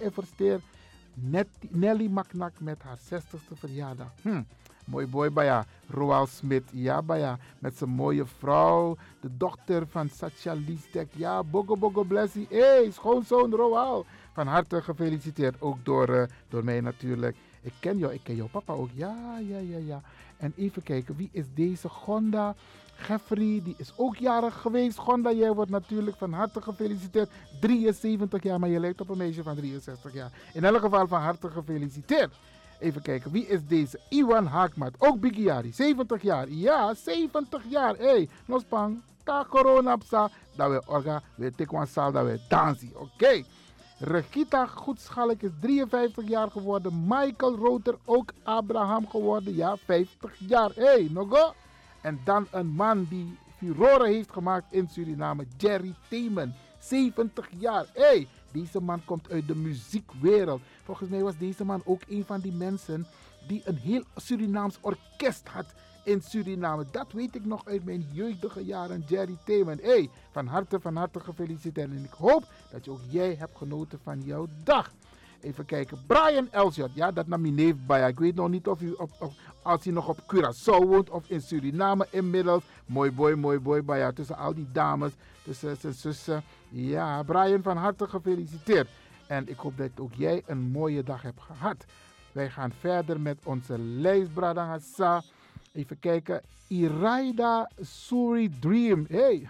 [1.13, 4.11] Net, Nelly Maknak met haar 60ste verjaardag.
[4.21, 4.41] Hm.
[4.87, 5.65] Mooi boy Baya.
[5.89, 6.63] Roal Smit.
[6.71, 7.37] Ja, Baya.
[7.59, 8.97] Met zijn mooie vrouw.
[9.19, 11.07] De dochter van Satya Listek.
[11.15, 12.47] Ja, Bogo Bogo Blessie.
[12.49, 14.05] Hé, hey, schoonzoon Roal.
[14.33, 15.61] Van harte gefeliciteerd.
[15.61, 17.35] Ook door, uh, door mij natuurlijk.
[17.61, 18.89] Ik ken jou, ik ken jouw papa ook.
[18.93, 20.01] Ja, ja, ja, ja.
[20.37, 22.55] En even kijken, wie is deze Gonda?
[23.07, 24.97] Jeffrey, die is ook jarig geweest.
[24.97, 27.29] Gonda, jij wordt natuurlijk van harte gefeliciteerd.
[27.59, 30.31] 73 jaar, maar je lijkt op een meisje van 63 jaar.
[30.53, 32.33] In elk geval van harte gefeliciteerd.
[32.79, 33.99] Even kijken, wie is deze?
[34.09, 36.49] Iwan Haakmat, ook Bigiari, 70 jaar.
[36.49, 37.95] Ja, 70 jaar.
[37.95, 42.91] Hé, hey, nospang, ka corona psa, dat we orga, we tekwan sal, dat we dansen.
[42.93, 43.03] Oké.
[43.13, 43.45] Okay.
[43.99, 47.03] Regita Goedschalk is 53 jaar geworden.
[47.07, 49.55] Michael Roter ook Abraham geworden.
[49.55, 50.71] Ja, 50 jaar.
[50.75, 51.53] Hey, nogo.
[52.01, 55.45] En dan een man die furoren heeft gemaakt in Suriname.
[55.57, 56.55] Jerry Themen.
[56.79, 57.85] 70 jaar.
[57.93, 58.27] Hey,
[58.61, 60.61] deze man komt uit de muziekwereld.
[60.83, 63.07] Volgens mij was deze man ook een van die mensen
[63.47, 65.65] die een heel Surinaams orkest had
[66.03, 66.85] in Suriname.
[66.91, 69.03] Dat weet ik nog uit mijn jeugdige jaren.
[69.07, 69.79] Jerry Themen.
[69.81, 71.89] Hey, van harte, van harte gefeliciteerd.
[71.89, 74.91] En ik hoop dat ook jij hebt genoten van jouw dag.
[75.41, 75.99] Even kijken.
[76.07, 76.89] Brian Elshot.
[76.93, 78.09] Ja, dat nam mijn neef bij.
[78.09, 78.95] Ik weet nog niet of, u
[79.67, 82.63] als hij nog op Curaçao woont of in Suriname inmiddels.
[82.85, 83.83] Mooi boy, mooi boy.
[83.83, 85.11] Bij tussen al die dames,
[85.43, 86.43] tussen zijn zussen.
[86.69, 88.89] Ja, Brian, van harte gefeliciteerd.
[89.27, 91.85] En ik hoop dat ook jij een mooie dag hebt gehad.
[92.31, 95.23] Wij gaan verder met onze lijst, Bradangasa.
[95.73, 96.41] Even kijken.
[96.67, 99.05] Iraida Suri Dream.
[99.09, 99.49] Hey,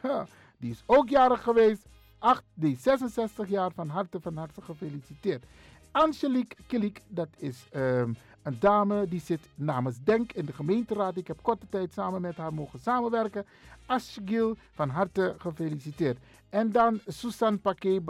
[0.58, 1.86] die is ook jarig geweest.
[2.20, 3.72] 8, die 66 jaar.
[3.72, 5.46] Van harte, van harte gefeliciteerd.
[5.92, 8.16] Angelique Kilik, dat is um,
[8.48, 11.18] een dame die zit namens Denk in de gemeenteraad.
[11.18, 13.46] Ik heb korte tijd samen met haar mogen samenwerken.
[13.86, 16.18] Ashgil, van harte gefeliciteerd.
[16.50, 18.02] En dan Susan Paquet,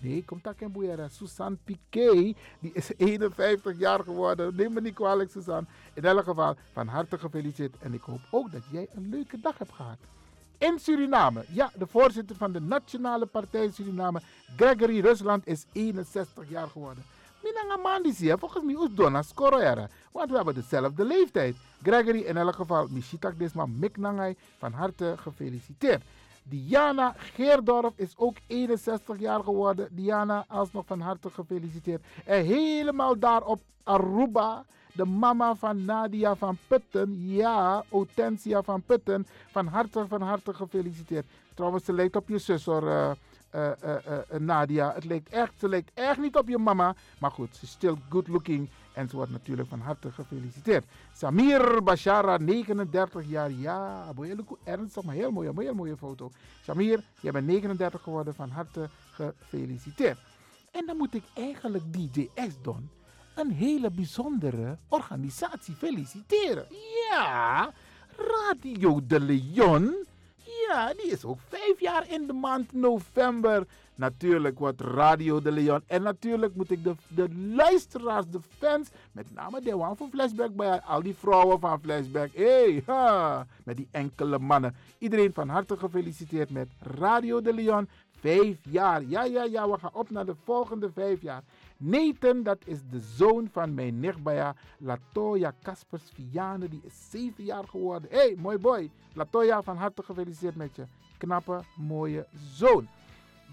[0.00, 1.08] nee, komt dat geen boeiera.
[1.08, 4.54] Susan Piquet, die is 51 jaar geworden.
[4.56, 5.66] Neem me niet kwalijk, Susan.
[5.92, 7.78] In elk geval, van harte gefeliciteerd.
[7.78, 9.98] En ik hoop ook dat jij een leuke dag hebt gehad.
[10.58, 14.20] In Suriname, ja, de voorzitter van de Nationale Partij Suriname,
[14.56, 17.04] Gregory Rusland, is 61 jaar geworden.
[17.44, 19.88] Minanga Mandisi, volgens mij is Donna Skoroera.
[20.12, 21.56] Want we hebben dezelfde leeftijd.
[21.82, 26.02] Gregory, in elk geval, Mishitak Desma Miknangai, van harte gefeliciteerd.
[26.42, 29.88] Diana Geerdorf is ook 61 jaar geworden.
[29.90, 32.02] Diana, alsnog van harte gefeliciteerd.
[32.24, 39.26] En helemaal daar op Aruba, de mama van Nadia van Putten, ja, Autentia van Putten,
[39.50, 41.26] van harte, van harte gefeliciteerd.
[41.54, 43.16] Trouwens, ze lijkt op je zus hoor,
[43.54, 44.92] uh, uh, Nadia.
[44.94, 47.96] Het lijkt echt, ze lijkt echt niet op je mama, maar goed, ze is still
[48.08, 48.68] good looking.
[48.92, 50.84] En ze wordt natuurlijk van harte gefeliciteerd.
[51.12, 53.50] Samir Bashara, 39 jaar.
[53.50, 54.12] Ja,
[54.64, 56.30] ernstig, maar heel mooie, heel mooie foto.
[56.62, 58.34] Samir, je bent 39 geworden.
[58.34, 60.18] Van harte gefeliciteerd.
[60.70, 62.90] En dan moet ik eigenlijk DJ X doen.
[63.34, 66.66] Een hele bijzondere organisatie feliciteren.
[67.10, 67.72] Ja,
[68.16, 69.94] Radio de Leon.
[70.68, 73.66] Ja, die is ook vijf jaar in de maand november.
[73.94, 75.82] Natuurlijk wordt Radio de Leon.
[75.86, 80.54] En natuurlijk moet ik de, de luisteraars, de fans, met name de one van Flashback
[80.54, 82.30] bij al die vrouwen van Flashback.
[82.34, 84.76] Hey, ha, met die enkele mannen.
[84.98, 87.88] Iedereen van harte gefeliciteerd met Radio de Leon.
[88.20, 89.02] Vijf jaar.
[89.02, 91.42] Ja, ja, ja, we gaan op naar de volgende vijf jaar.
[91.86, 96.68] Nathan, dat is de zoon van mijn nichtbaya Latoya Kaspers Viane.
[96.68, 98.10] Die is zeven jaar geworden.
[98.10, 98.90] hey, mooi boy.
[99.12, 100.84] Latoya, van harte gefeliciteerd met je
[101.18, 102.88] knappe, mooie zoon.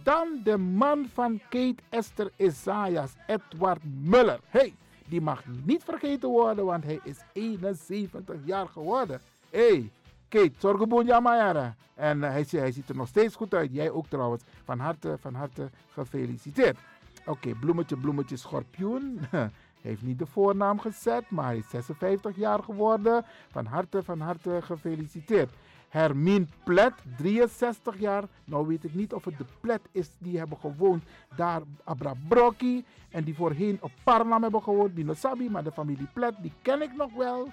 [0.03, 4.39] Dan de man van Kate Esther Isaias, Edward Muller.
[4.47, 4.73] hey,
[5.07, 9.21] die mag niet vergeten worden, want hij is 71 jaar geworden.
[9.49, 9.91] hey,
[10.29, 11.75] Kate, zorgeboen Mayara.
[11.95, 13.73] En hij, hij ziet er nog steeds goed uit.
[13.73, 14.43] Jij ook trouwens.
[14.63, 16.77] Van harte, van harte gefeliciteerd.
[17.25, 19.19] Oké, bloemetje, bloemetje, schorpioen.
[19.81, 23.25] Heeft niet de voornaam gezet, maar hij is 56 jaar geworden.
[23.49, 25.53] Van harte, van harte gefeliciteerd.
[25.89, 28.23] Hermine Plet, 63 jaar.
[28.45, 31.03] Nou weet ik niet of het de Plet is die hebben gewoond
[31.35, 32.85] daar Abrabrocki.
[33.09, 35.49] En die voorheen op Parnam hebben gewoond, Dinosabi.
[35.49, 37.47] Maar de familie Plet, die ken ik nog wel.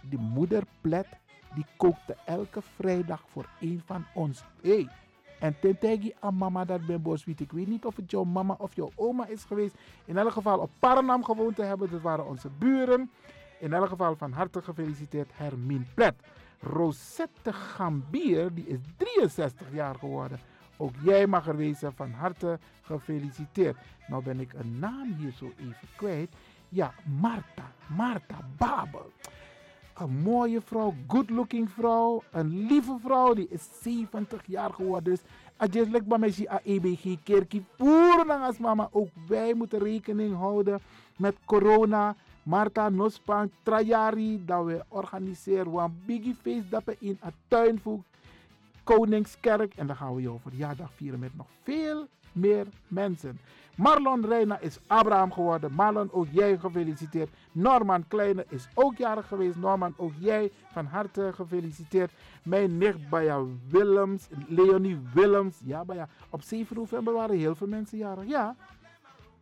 [0.00, 1.06] Die moeder Plet,
[1.54, 4.44] die kookte elke vrijdag voor een van ons.
[4.62, 4.88] Hey,
[5.38, 7.40] en tentegi aan mama dat ben boswiet.
[7.40, 9.74] Ik weet niet of het jouw mama of jouw oma is geweest.
[10.04, 11.90] In elk geval op Paranam gewoond te hebben.
[11.90, 13.10] Dat waren onze buren.
[13.60, 16.14] In elk geval van harte gefeliciteerd Hermine Plet.
[16.60, 20.38] Rosette Gambier, die is 63 jaar geworden.
[20.76, 23.76] Ook jij mag er wezen, van harte gefeliciteerd.
[24.06, 26.34] Nou ben ik een naam hier zo even kwijt.
[26.68, 27.72] Ja, Marta.
[27.86, 29.12] Marta Babel.
[29.98, 32.22] Een mooie vrouw, good looking vrouw.
[32.30, 35.12] Een lieve vrouw, die is 70 jaar geworden.
[35.12, 35.22] Dus
[35.56, 38.88] Adjeslijk bij mij a EBG kerkie voeren als mama.
[38.92, 40.80] Ook wij moeten rekening houden
[41.16, 42.16] met corona.
[42.42, 48.00] Marta Nospan Trajari dat we organiseren een biggie feest dat we in het tuinvoer
[48.84, 49.74] Koningskerk.
[49.74, 53.38] En dan gaan we jouw verjaardag vieren met nog veel meer mensen.
[53.76, 55.72] Marlon Reina is Abraham geworden.
[55.72, 57.28] Marlon, ook jij gefeliciteerd.
[57.52, 59.56] Norman Kleine is ook jarig geweest.
[59.56, 62.12] Norman, ook jij van harte gefeliciteerd.
[62.42, 65.56] Mijn nicht Baya Willems, Leonie Willems.
[65.64, 66.08] Ja, Baya.
[66.30, 68.28] Op 7 november waren heel veel mensen jarig.
[68.28, 68.56] Ja,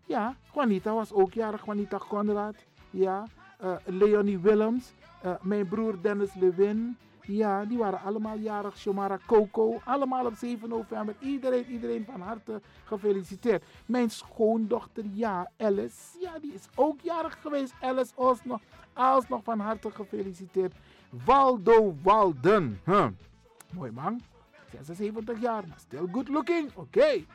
[0.06, 0.36] ja.
[0.54, 1.64] Juanita was ook jarig.
[1.64, 2.54] Juanita Conrad.
[2.90, 3.26] Ja.
[3.64, 4.92] Uh, Leonie Willems.
[5.24, 6.96] Uh, mijn broer Dennis Lewin.
[7.26, 8.78] Ja, die waren allemaal jarig.
[8.78, 11.14] Shomara Coco, allemaal op 7 november.
[11.18, 13.64] Iedereen, iedereen van harte gefeliciteerd.
[13.86, 16.18] Mijn schoondochter, ja, Alice.
[16.20, 17.74] Ja, die is ook jarig geweest.
[17.80, 18.60] Alice alsnog,
[18.92, 20.74] alsnog van harte gefeliciteerd.
[21.24, 22.80] Waldo Walden.
[23.70, 24.20] Mooi man.
[24.82, 26.70] 76 jaar, maar still good looking.
[26.74, 26.80] Oké.
[26.80, 27.26] Okay.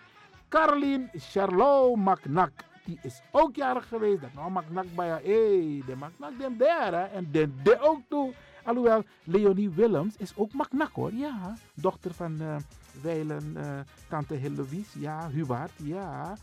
[0.49, 2.51] Caroline Charlot Macnak.
[2.85, 4.21] Die is ook jarig geweest.
[4.21, 5.21] Dat nou Macnak bij haar.
[5.21, 7.11] Hé, de Macnak dem daar.
[7.11, 8.33] En de, de ook toe.
[8.69, 11.13] Alhoewel, Leonie Willems is ook maknak hoor.
[11.13, 12.55] Ja, dochter van uh,
[13.01, 14.99] Weilen, uh, tante Heloïse.
[14.99, 15.71] Ja, Hubert.
[15.75, 16.37] Ja.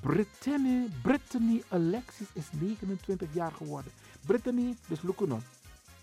[0.00, 3.92] Brittany, Brittany Alexis is 29 jaar geworden.
[4.26, 5.42] Brittany, dus Lukunon.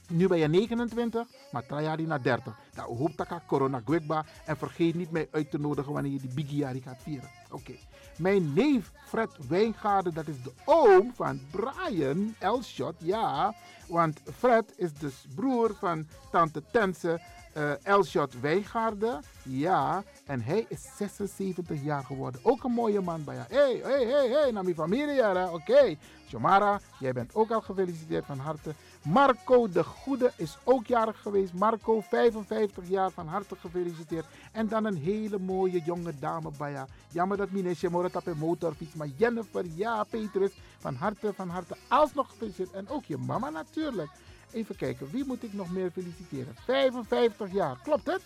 [0.10, 2.58] Nu ben je 29, maar jaar naar 30.
[2.76, 4.26] Nou, hoop dat corona gwekba.
[4.46, 7.30] En vergeet niet mij uit te nodigen wanneer je die Biggie gaat vieren.
[7.52, 7.74] Oké.
[8.18, 12.96] Mijn neef Fred Wijngaarden, dat is de oom van Brian Elshot.
[12.98, 13.56] Ja,
[13.88, 17.22] want Fred is dus broer van tante Tense
[17.58, 19.22] uh, Elshot Wijngaarden.
[19.44, 22.42] Ja, en hij is 76 jaar geworden.
[22.44, 23.48] Ook een mooie man bij jou.
[23.50, 25.30] Hé, hé, hé, hé, naar mijn familie.
[25.30, 25.54] Oké.
[25.54, 25.98] Okay.
[26.26, 28.74] Jomara, jij bent ook al gefeliciteerd van harte.
[29.04, 31.54] Marco de Goede is ook jarig geweest.
[31.54, 34.26] Marco, 55 jaar, van harte gefeliciteerd.
[34.52, 36.86] En dan een hele mooie jonge dame bij.
[37.12, 38.96] Jammer dat Minesje Morat op een motorfiets.
[38.96, 42.72] Maar Jennifer, ja, Petrus, van harte, van harte alsnog gefeliciteerd.
[42.72, 44.10] En ook je mama natuurlijk.
[44.52, 46.56] Even kijken, wie moet ik nog meer feliciteren?
[46.56, 48.22] 55 jaar, klopt het?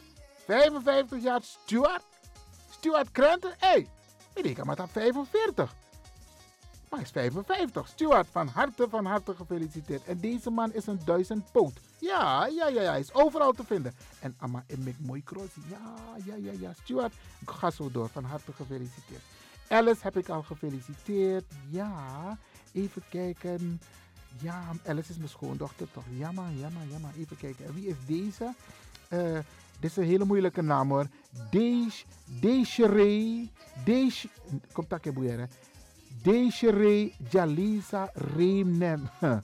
[0.46, 2.04] 55 jaar Stuart?
[2.70, 3.54] Stuart Krenten?
[3.58, 3.88] Hé, hey,
[4.34, 5.74] ik denk maar dat 45.
[6.96, 7.88] Hij is 55.
[7.88, 10.04] Stuart, van harte, van harte gefeliciteerd.
[10.06, 11.74] En deze man is een duizendpoot.
[12.00, 12.90] Ja, ja, ja, ja.
[12.90, 13.94] Hij is overal te vinden.
[14.20, 14.64] En Amma
[14.98, 15.56] Mooi Cross.
[15.70, 16.74] Ja, ja, ja, ja.
[16.84, 17.14] Stuart,
[17.46, 18.10] ga zo door.
[18.10, 19.22] Van harte gefeliciteerd.
[19.68, 21.46] Alice heb ik al gefeliciteerd.
[21.70, 22.38] Ja,
[22.72, 23.82] even kijken.
[24.42, 26.04] Ja, Alice is mijn schoondochter toch?
[26.18, 27.12] Jammer, jammer, jammer.
[27.18, 27.66] Even kijken.
[27.66, 28.54] En wie is deze?
[29.10, 29.40] Uh,
[29.80, 31.08] dit is een hele moeilijke naam hoor.
[32.40, 33.52] Desiree.
[33.84, 34.32] Desiree.
[34.72, 35.50] Komt dat boeieren.
[36.26, 39.10] Desiree Jalisa Reemnem.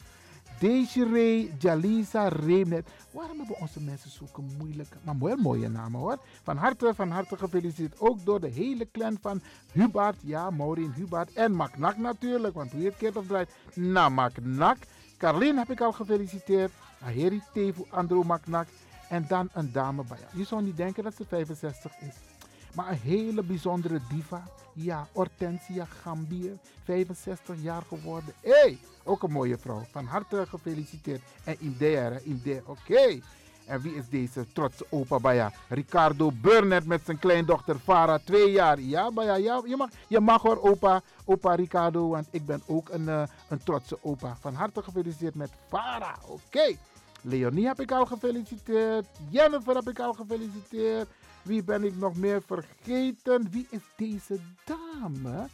[0.59, 2.87] Desiree Jalisa Reemnet.
[3.11, 6.17] Waarom hebben onze mensen zulke moeilijke, maar mooi, mooie namen hoor.
[6.43, 7.99] Van harte, van harte gefeliciteerd.
[7.99, 10.15] Ook door de hele clan van Hubert.
[10.21, 11.33] Ja, Maureen Hubert.
[11.33, 13.51] En Maknak natuurlijk, want hoe je het keert of draait.
[13.73, 14.77] Na Maknak.
[15.17, 16.71] Carlien heb ik al gefeliciteerd.
[17.01, 18.67] Aheri Tevu Andrew Maknak.
[19.09, 22.30] En dan een dame bij Je zou niet denken dat ze 65 is.
[22.73, 24.43] Maar een hele bijzondere diva.
[24.73, 28.33] Ja, Hortensia Gambier, 65 jaar geworden.
[28.41, 29.83] Hé, hey, ook een mooie vrouw.
[29.91, 31.21] Van harte gefeliciteerd.
[31.43, 32.19] En Indea,
[32.65, 33.19] oké.
[33.65, 35.51] En wie is deze trotse opa Baya?
[35.69, 38.79] Ricardo Burnett met zijn kleindochter Farah, twee jaar.
[38.79, 42.89] Ja, Baya, ja, je mag, je mag hoor, opa, opa Ricardo, want ik ben ook
[42.89, 44.37] een, uh, een trotse opa.
[44.39, 46.75] Van harte gefeliciteerd met Farah, oké.
[47.21, 49.05] Leonie heb ik al gefeliciteerd.
[49.29, 51.07] Jennifer heb ik al gefeliciteerd.
[51.43, 53.49] Wie ben ik nog meer vergeten?
[53.51, 55.47] Wie is deze dame?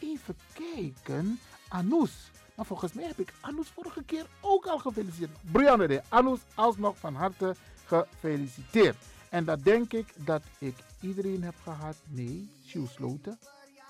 [0.00, 1.38] Even kijken.
[1.68, 2.30] Anous.
[2.54, 5.30] Maar volgens mij heb ik Anous vorige keer ook al gefeliciteerd.
[5.52, 8.96] Brianne de Anous alsnog van harte gefeliciteerd.
[9.28, 11.96] En dat denk ik dat ik iedereen heb gehad.
[12.04, 13.38] Nee, Sjoes Sloten.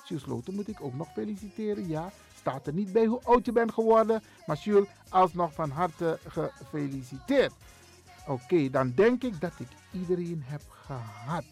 [0.05, 1.89] Sjoes Sloten moet ik ook nog feliciteren.
[1.89, 4.23] Ja, staat er niet bij hoe oud je bent geworden.
[4.47, 7.53] Maar Jules, alsnog van harte gefeliciteerd.
[8.29, 11.45] Oké, dan denk ik dat ik iedereen heb gehad.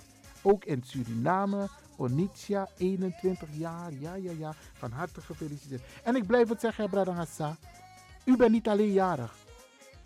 [0.43, 3.93] Ook in Suriname, Onitia, 21 jaar.
[3.93, 4.55] Ja, ja, ja.
[4.73, 5.83] Van harte gefeliciteerd.
[6.03, 7.57] En ik blijf het zeggen, Bradangasa.
[8.25, 9.35] U bent niet alleen jarig.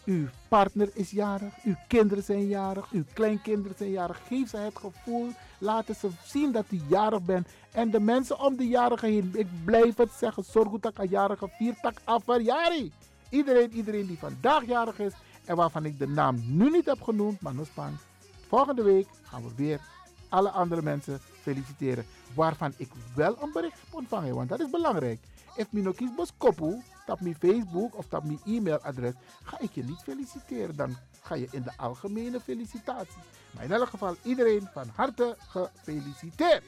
[0.05, 4.21] Uw partner is jarig, uw kinderen zijn jarig, uw kleinkinderen zijn jarig.
[4.27, 7.49] Geef ze het gevoel, laten ze zien dat u jarig bent.
[7.73, 11.49] En de mensen om de jarige heen, ik blijf het zeggen, zorg dat een jarige
[11.49, 12.93] viertak afverjari.
[13.29, 15.13] Iedereen, iedereen die vandaag jarig is
[15.45, 17.67] en waarvan ik de naam nu niet heb genoemd, maar nog
[18.49, 19.81] Volgende week gaan we weer
[20.29, 22.05] alle andere mensen feliciteren.
[22.35, 25.21] Waarvan ik wel een bericht heb ontvangen, want dat is belangrijk.
[25.57, 26.33] If me no kies bos
[27.07, 30.77] tap mijn Facebook of tap mijn e-mailadres, ga ik je niet feliciteren.
[30.77, 33.23] Dan ga je in de algemene felicitatie.
[33.51, 36.63] Maar in elk geval iedereen van harte gefeliciteerd.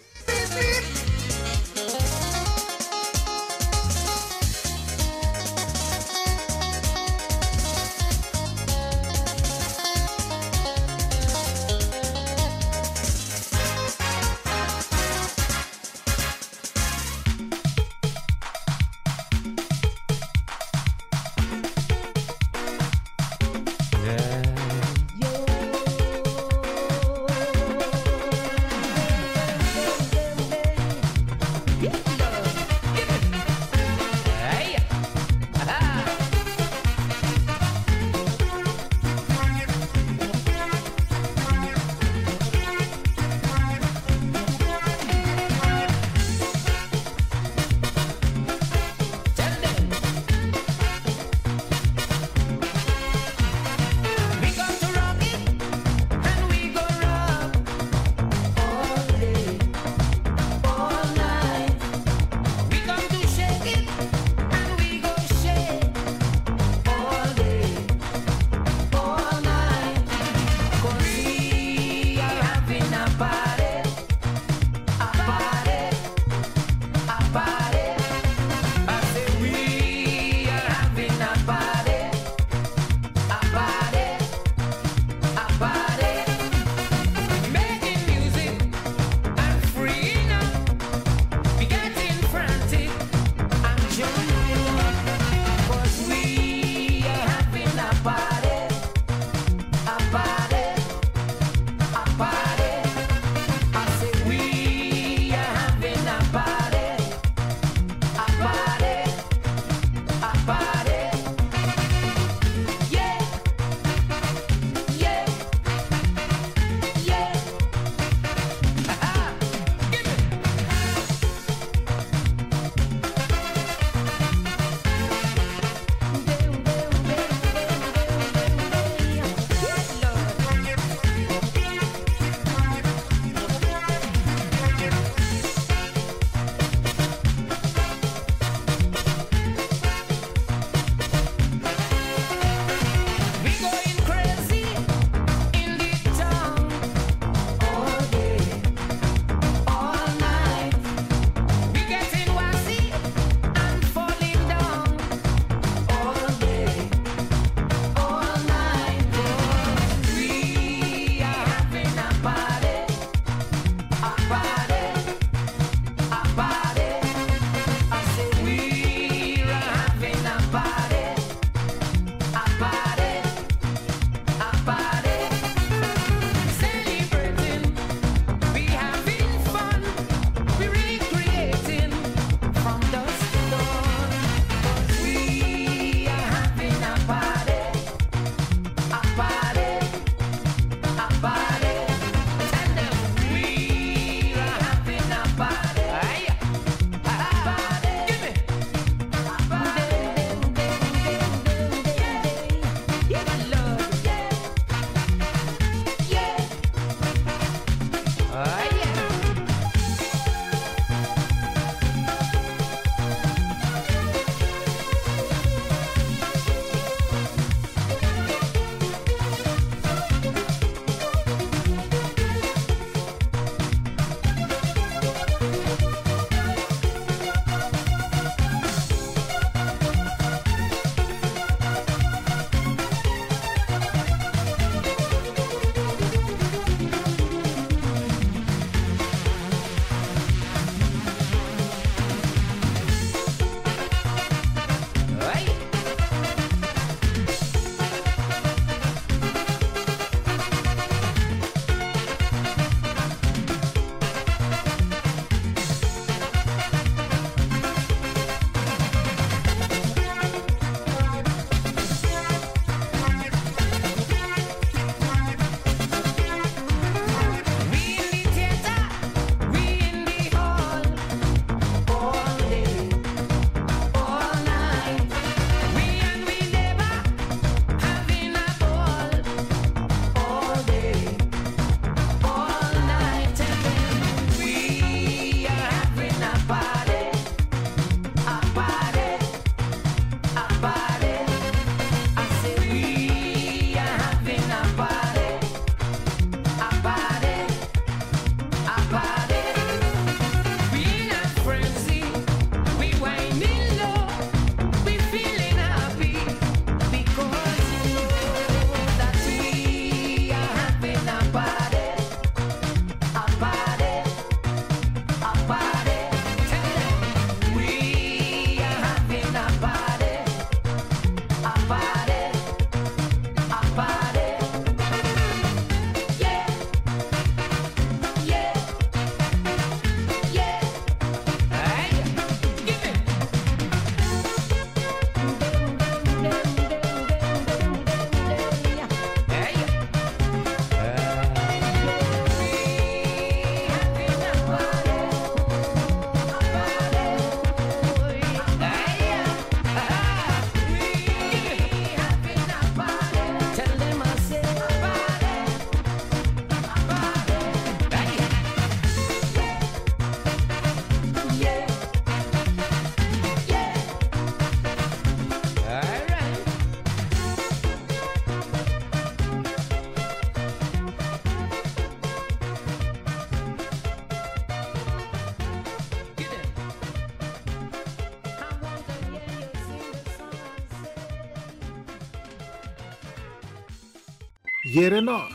[384.83, 385.29] Jereno.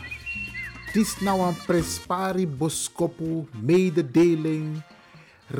[0.91, 4.82] Dis nou een prespari boskopu mededeling.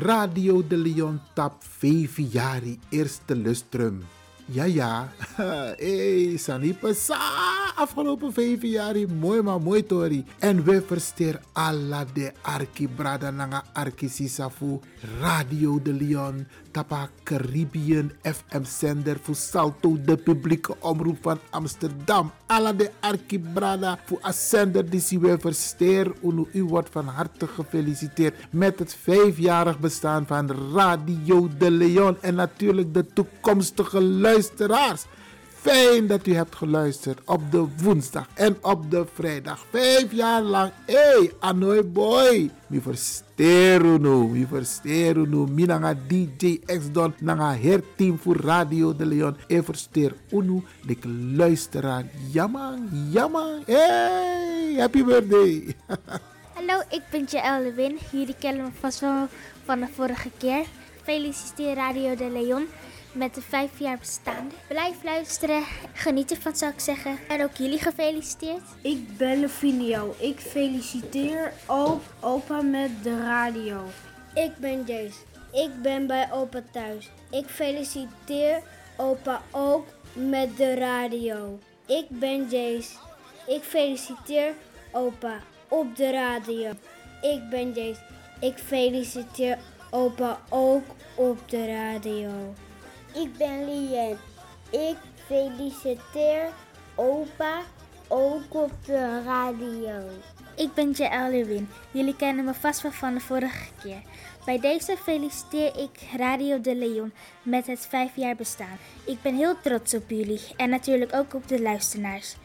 [0.04, 4.02] Radio de Leon tap 5 jari eerste lustrum.
[4.52, 5.08] Ja, ja.
[5.80, 7.57] hey, Sanipa sa.
[7.78, 10.24] Afgelopen vijf jaar, mooi maar mooi tori.
[10.38, 14.10] En we versteer alla de arki brada nanga arki.
[15.20, 16.46] Radio de Leon.
[16.70, 22.32] Tapa Caribbean FM zender voor Salto, de publieke omroep van Amsterdam.
[22.46, 26.12] Alla de arki brada voor a zender die we versteer.
[26.52, 32.16] U wordt van harte gefeliciteerd met het vijfjarig bestaan van Radio de Leon.
[32.20, 35.06] En natuurlijk de toekomstige luisteraars.
[35.68, 39.66] Fijn dat u hebt geluisterd op de woensdag en op de vrijdag.
[39.70, 40.72] Vijf jaar lang.
[40.86, 42.50] Hey, Anoy boy.
[42.66, 44.28] Mi versteru nu.
[44.28, 45.36] Mi versteru nu.
[45.36, 47.14] Mi nanga DJ X Don.
[47.18, 47.56] Nanga
[47.96, 49.36] team voor Radio de Leon.
[49.46, 50.62] E versteer unu.
[50.86, 52.04] De luisteraar.
[52.32, 52.78] Jammer,
[53.10, 53.58] jammer.
[53.66, 55.74] Hey, happy birthday.
[56.56, 57.98] Hallo, ik ben Jaël Lewin.
[58.12, 59.26] Jullie kennen me vast wel
[59.64, 60.64] van de vorige keer.
[61.02, 62.66] Feliciteer Radio de Leon
[63.12, 64.50] met de vijf jaar bestaan.
[64.68, 67.18] Blijf luisteren, geniet ervan zou ik zeggen.
[67.28, 68.62] En ook jullie gefeliciteerd.
[68.82, 70.14] Ik ben Levinio.
[70.18, 73.84] Ik feliciteer ook opa met de radio.
[74.34, 75.18] Ik ben Jace.
[75.52, 77.10] Ik ben bij opa thuis.
[77.30, 78.62] Ik feliciteer
[78.96, 81.58] opa ook met de radio.
[81.86, 82.92] Ik ben Jace.
[83.46, 84.52] Ik feliciteer
[84.92, 85.38] opa
[85.68, 86.70] op de radio.
[87.20, 88.00] Ik ben Jace.
[88.40, 89.58] Ik feliciteer
[89.90, 90.84] opa ook
[91.14, 92.54] op de radio.
[93.22, 94.16] Ik ben Lien.
[94.70, 94.96] Ik
[95.26, 96.48] feliciteer
[96.94, 97.60] opa
[98.08, 100.08] ook op de radio.
[100.56, 101.68] Ik ben Jaël Lewin.
[101.90, 104.02] Jullie kennen me vast wel van de vorige keer.
[104.44, 107.12] Bij deze feliciteer ik Radio de Leon
[107.42, 108.78] met het vijf jaar bestaan.
[109.04, 112.36] Ik ben heel trots op jullie en natuurlijk ook op de luisteraars.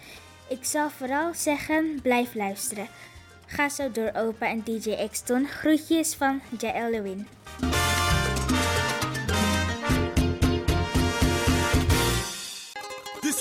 [0.49, 2.87] Ik zal vooral zeggen, blijf luisteren.
[3.45, 5.47] Ga zo door opa en DJ Exton.
[5.47, 7.27] Groetjes van Jaël Lewin.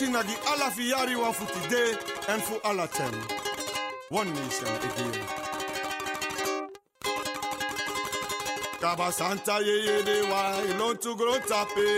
[0.09, 1.95] Na di ala fiyari wa fu today
[2.29, 3.15] and for ten.
[4.11, 5.21] One nation again.
[8.81, 11.89] Kaba Santa de wa ilon tu gro tape.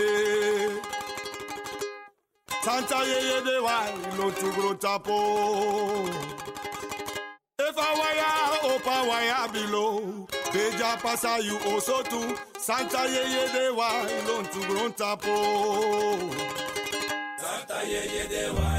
[2.63, 2.99] Santa
[3.45, 3.77] de wa
[4.13, 5.17] ilon tu gro tapo.
[9.53, 10.27] Below.
[10.53, 12.35] Beja pasa you also too.
[12.59, 16.64] Santa de wa ilon tu gro tapo
[17.87, 18.74] yeah, yeah, they want.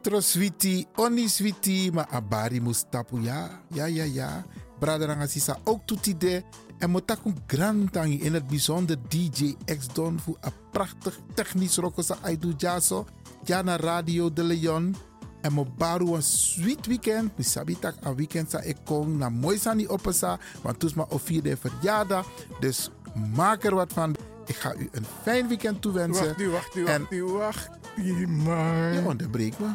[0.00, 3.60] Botro switi, oni switi, maar abari mustapu ja.
[3.68, 4.44] Ja, ja, ja.
[4.78, 6.42] Braderanga sisa ook toetide.
[6.78, 12.54] En motaku grantangi in het bijzonder DJ X Don voor een prachtig technisch rokosa aidu
[12.56, 13.06] jaso.
[13.44, 14.96] Ja naar Radio de Leon.
[15.40, 17.36] En mo baru een sweet weekend.
[17.36, 20.38] Mi sabi tak een weekend sa ik kom na mooi sani opesa.
[20.62, 22.26] Want toes ma of vierde verjaardag.
[22.60, 22.90] Dus
[23.34, 24.16] maak er wat van.
[24.46, 26.24] Ik ga u een fijn weekend toewensen.
[26.26, 28.92] Wacht nu, wacht nu, En- wacht nu, wacht nu, man.
[28.92, 29.68] Je onderbreekt me.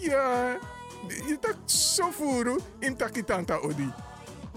[0.00, 0.56] Ja,
[1.08, 3.92] je tak zo voeren in takitanta odi.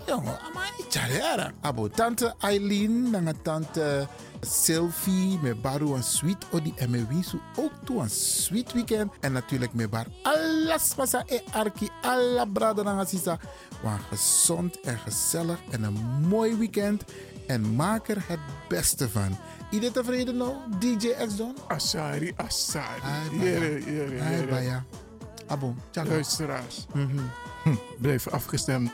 [0.06, 1.54] Jongen, maar niet jaren.
[1.62, 4.08] Abo tante Eileen, nanga tante
[4.42, 9.12] Sylvie, me baru een sweet odi en me wisu ook toe een sweet weekend.
[9.20, 13.40] En natuurlijk me bar alles masa e arki, alla brada nanga sisa.
[13.84, 17.04] Maar gezond en gezellig en een mooi weekend.
[17.48, 19.38] En maak er het beste van.
[19.72, 21.56] Ieder tevreden nou, DJ X Don?
[21.68, 23.02] Asari, Asari.
[23.02, 24.24] Hai, baya.
[24.24, 24.84] Hai, jere.
[25.48, 25.58] Baya.
[25.60, 26.10] Abo, tjaka.
[26.10, 27.18] Luisteraars, Mhm.
[27.64, 28.92] hm, blijf afgestemd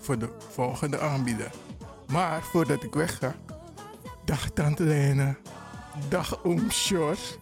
[0.00, 1.50] voor de volgende aanbieder.
[2.06, 3.34] Maar voordat ik wegga,
[4.24, 5.36] dag Tante Lena,
[6.08, 7.36] dag Oom Sjors.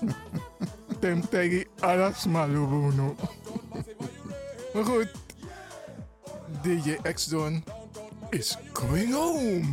[1.00, 3.14] Tem tegi alles malubuno.
[4.74, 5.08] Maar goed,
[6.62, 7.64] DJ X-Don
[8.30, 9.64] is going home.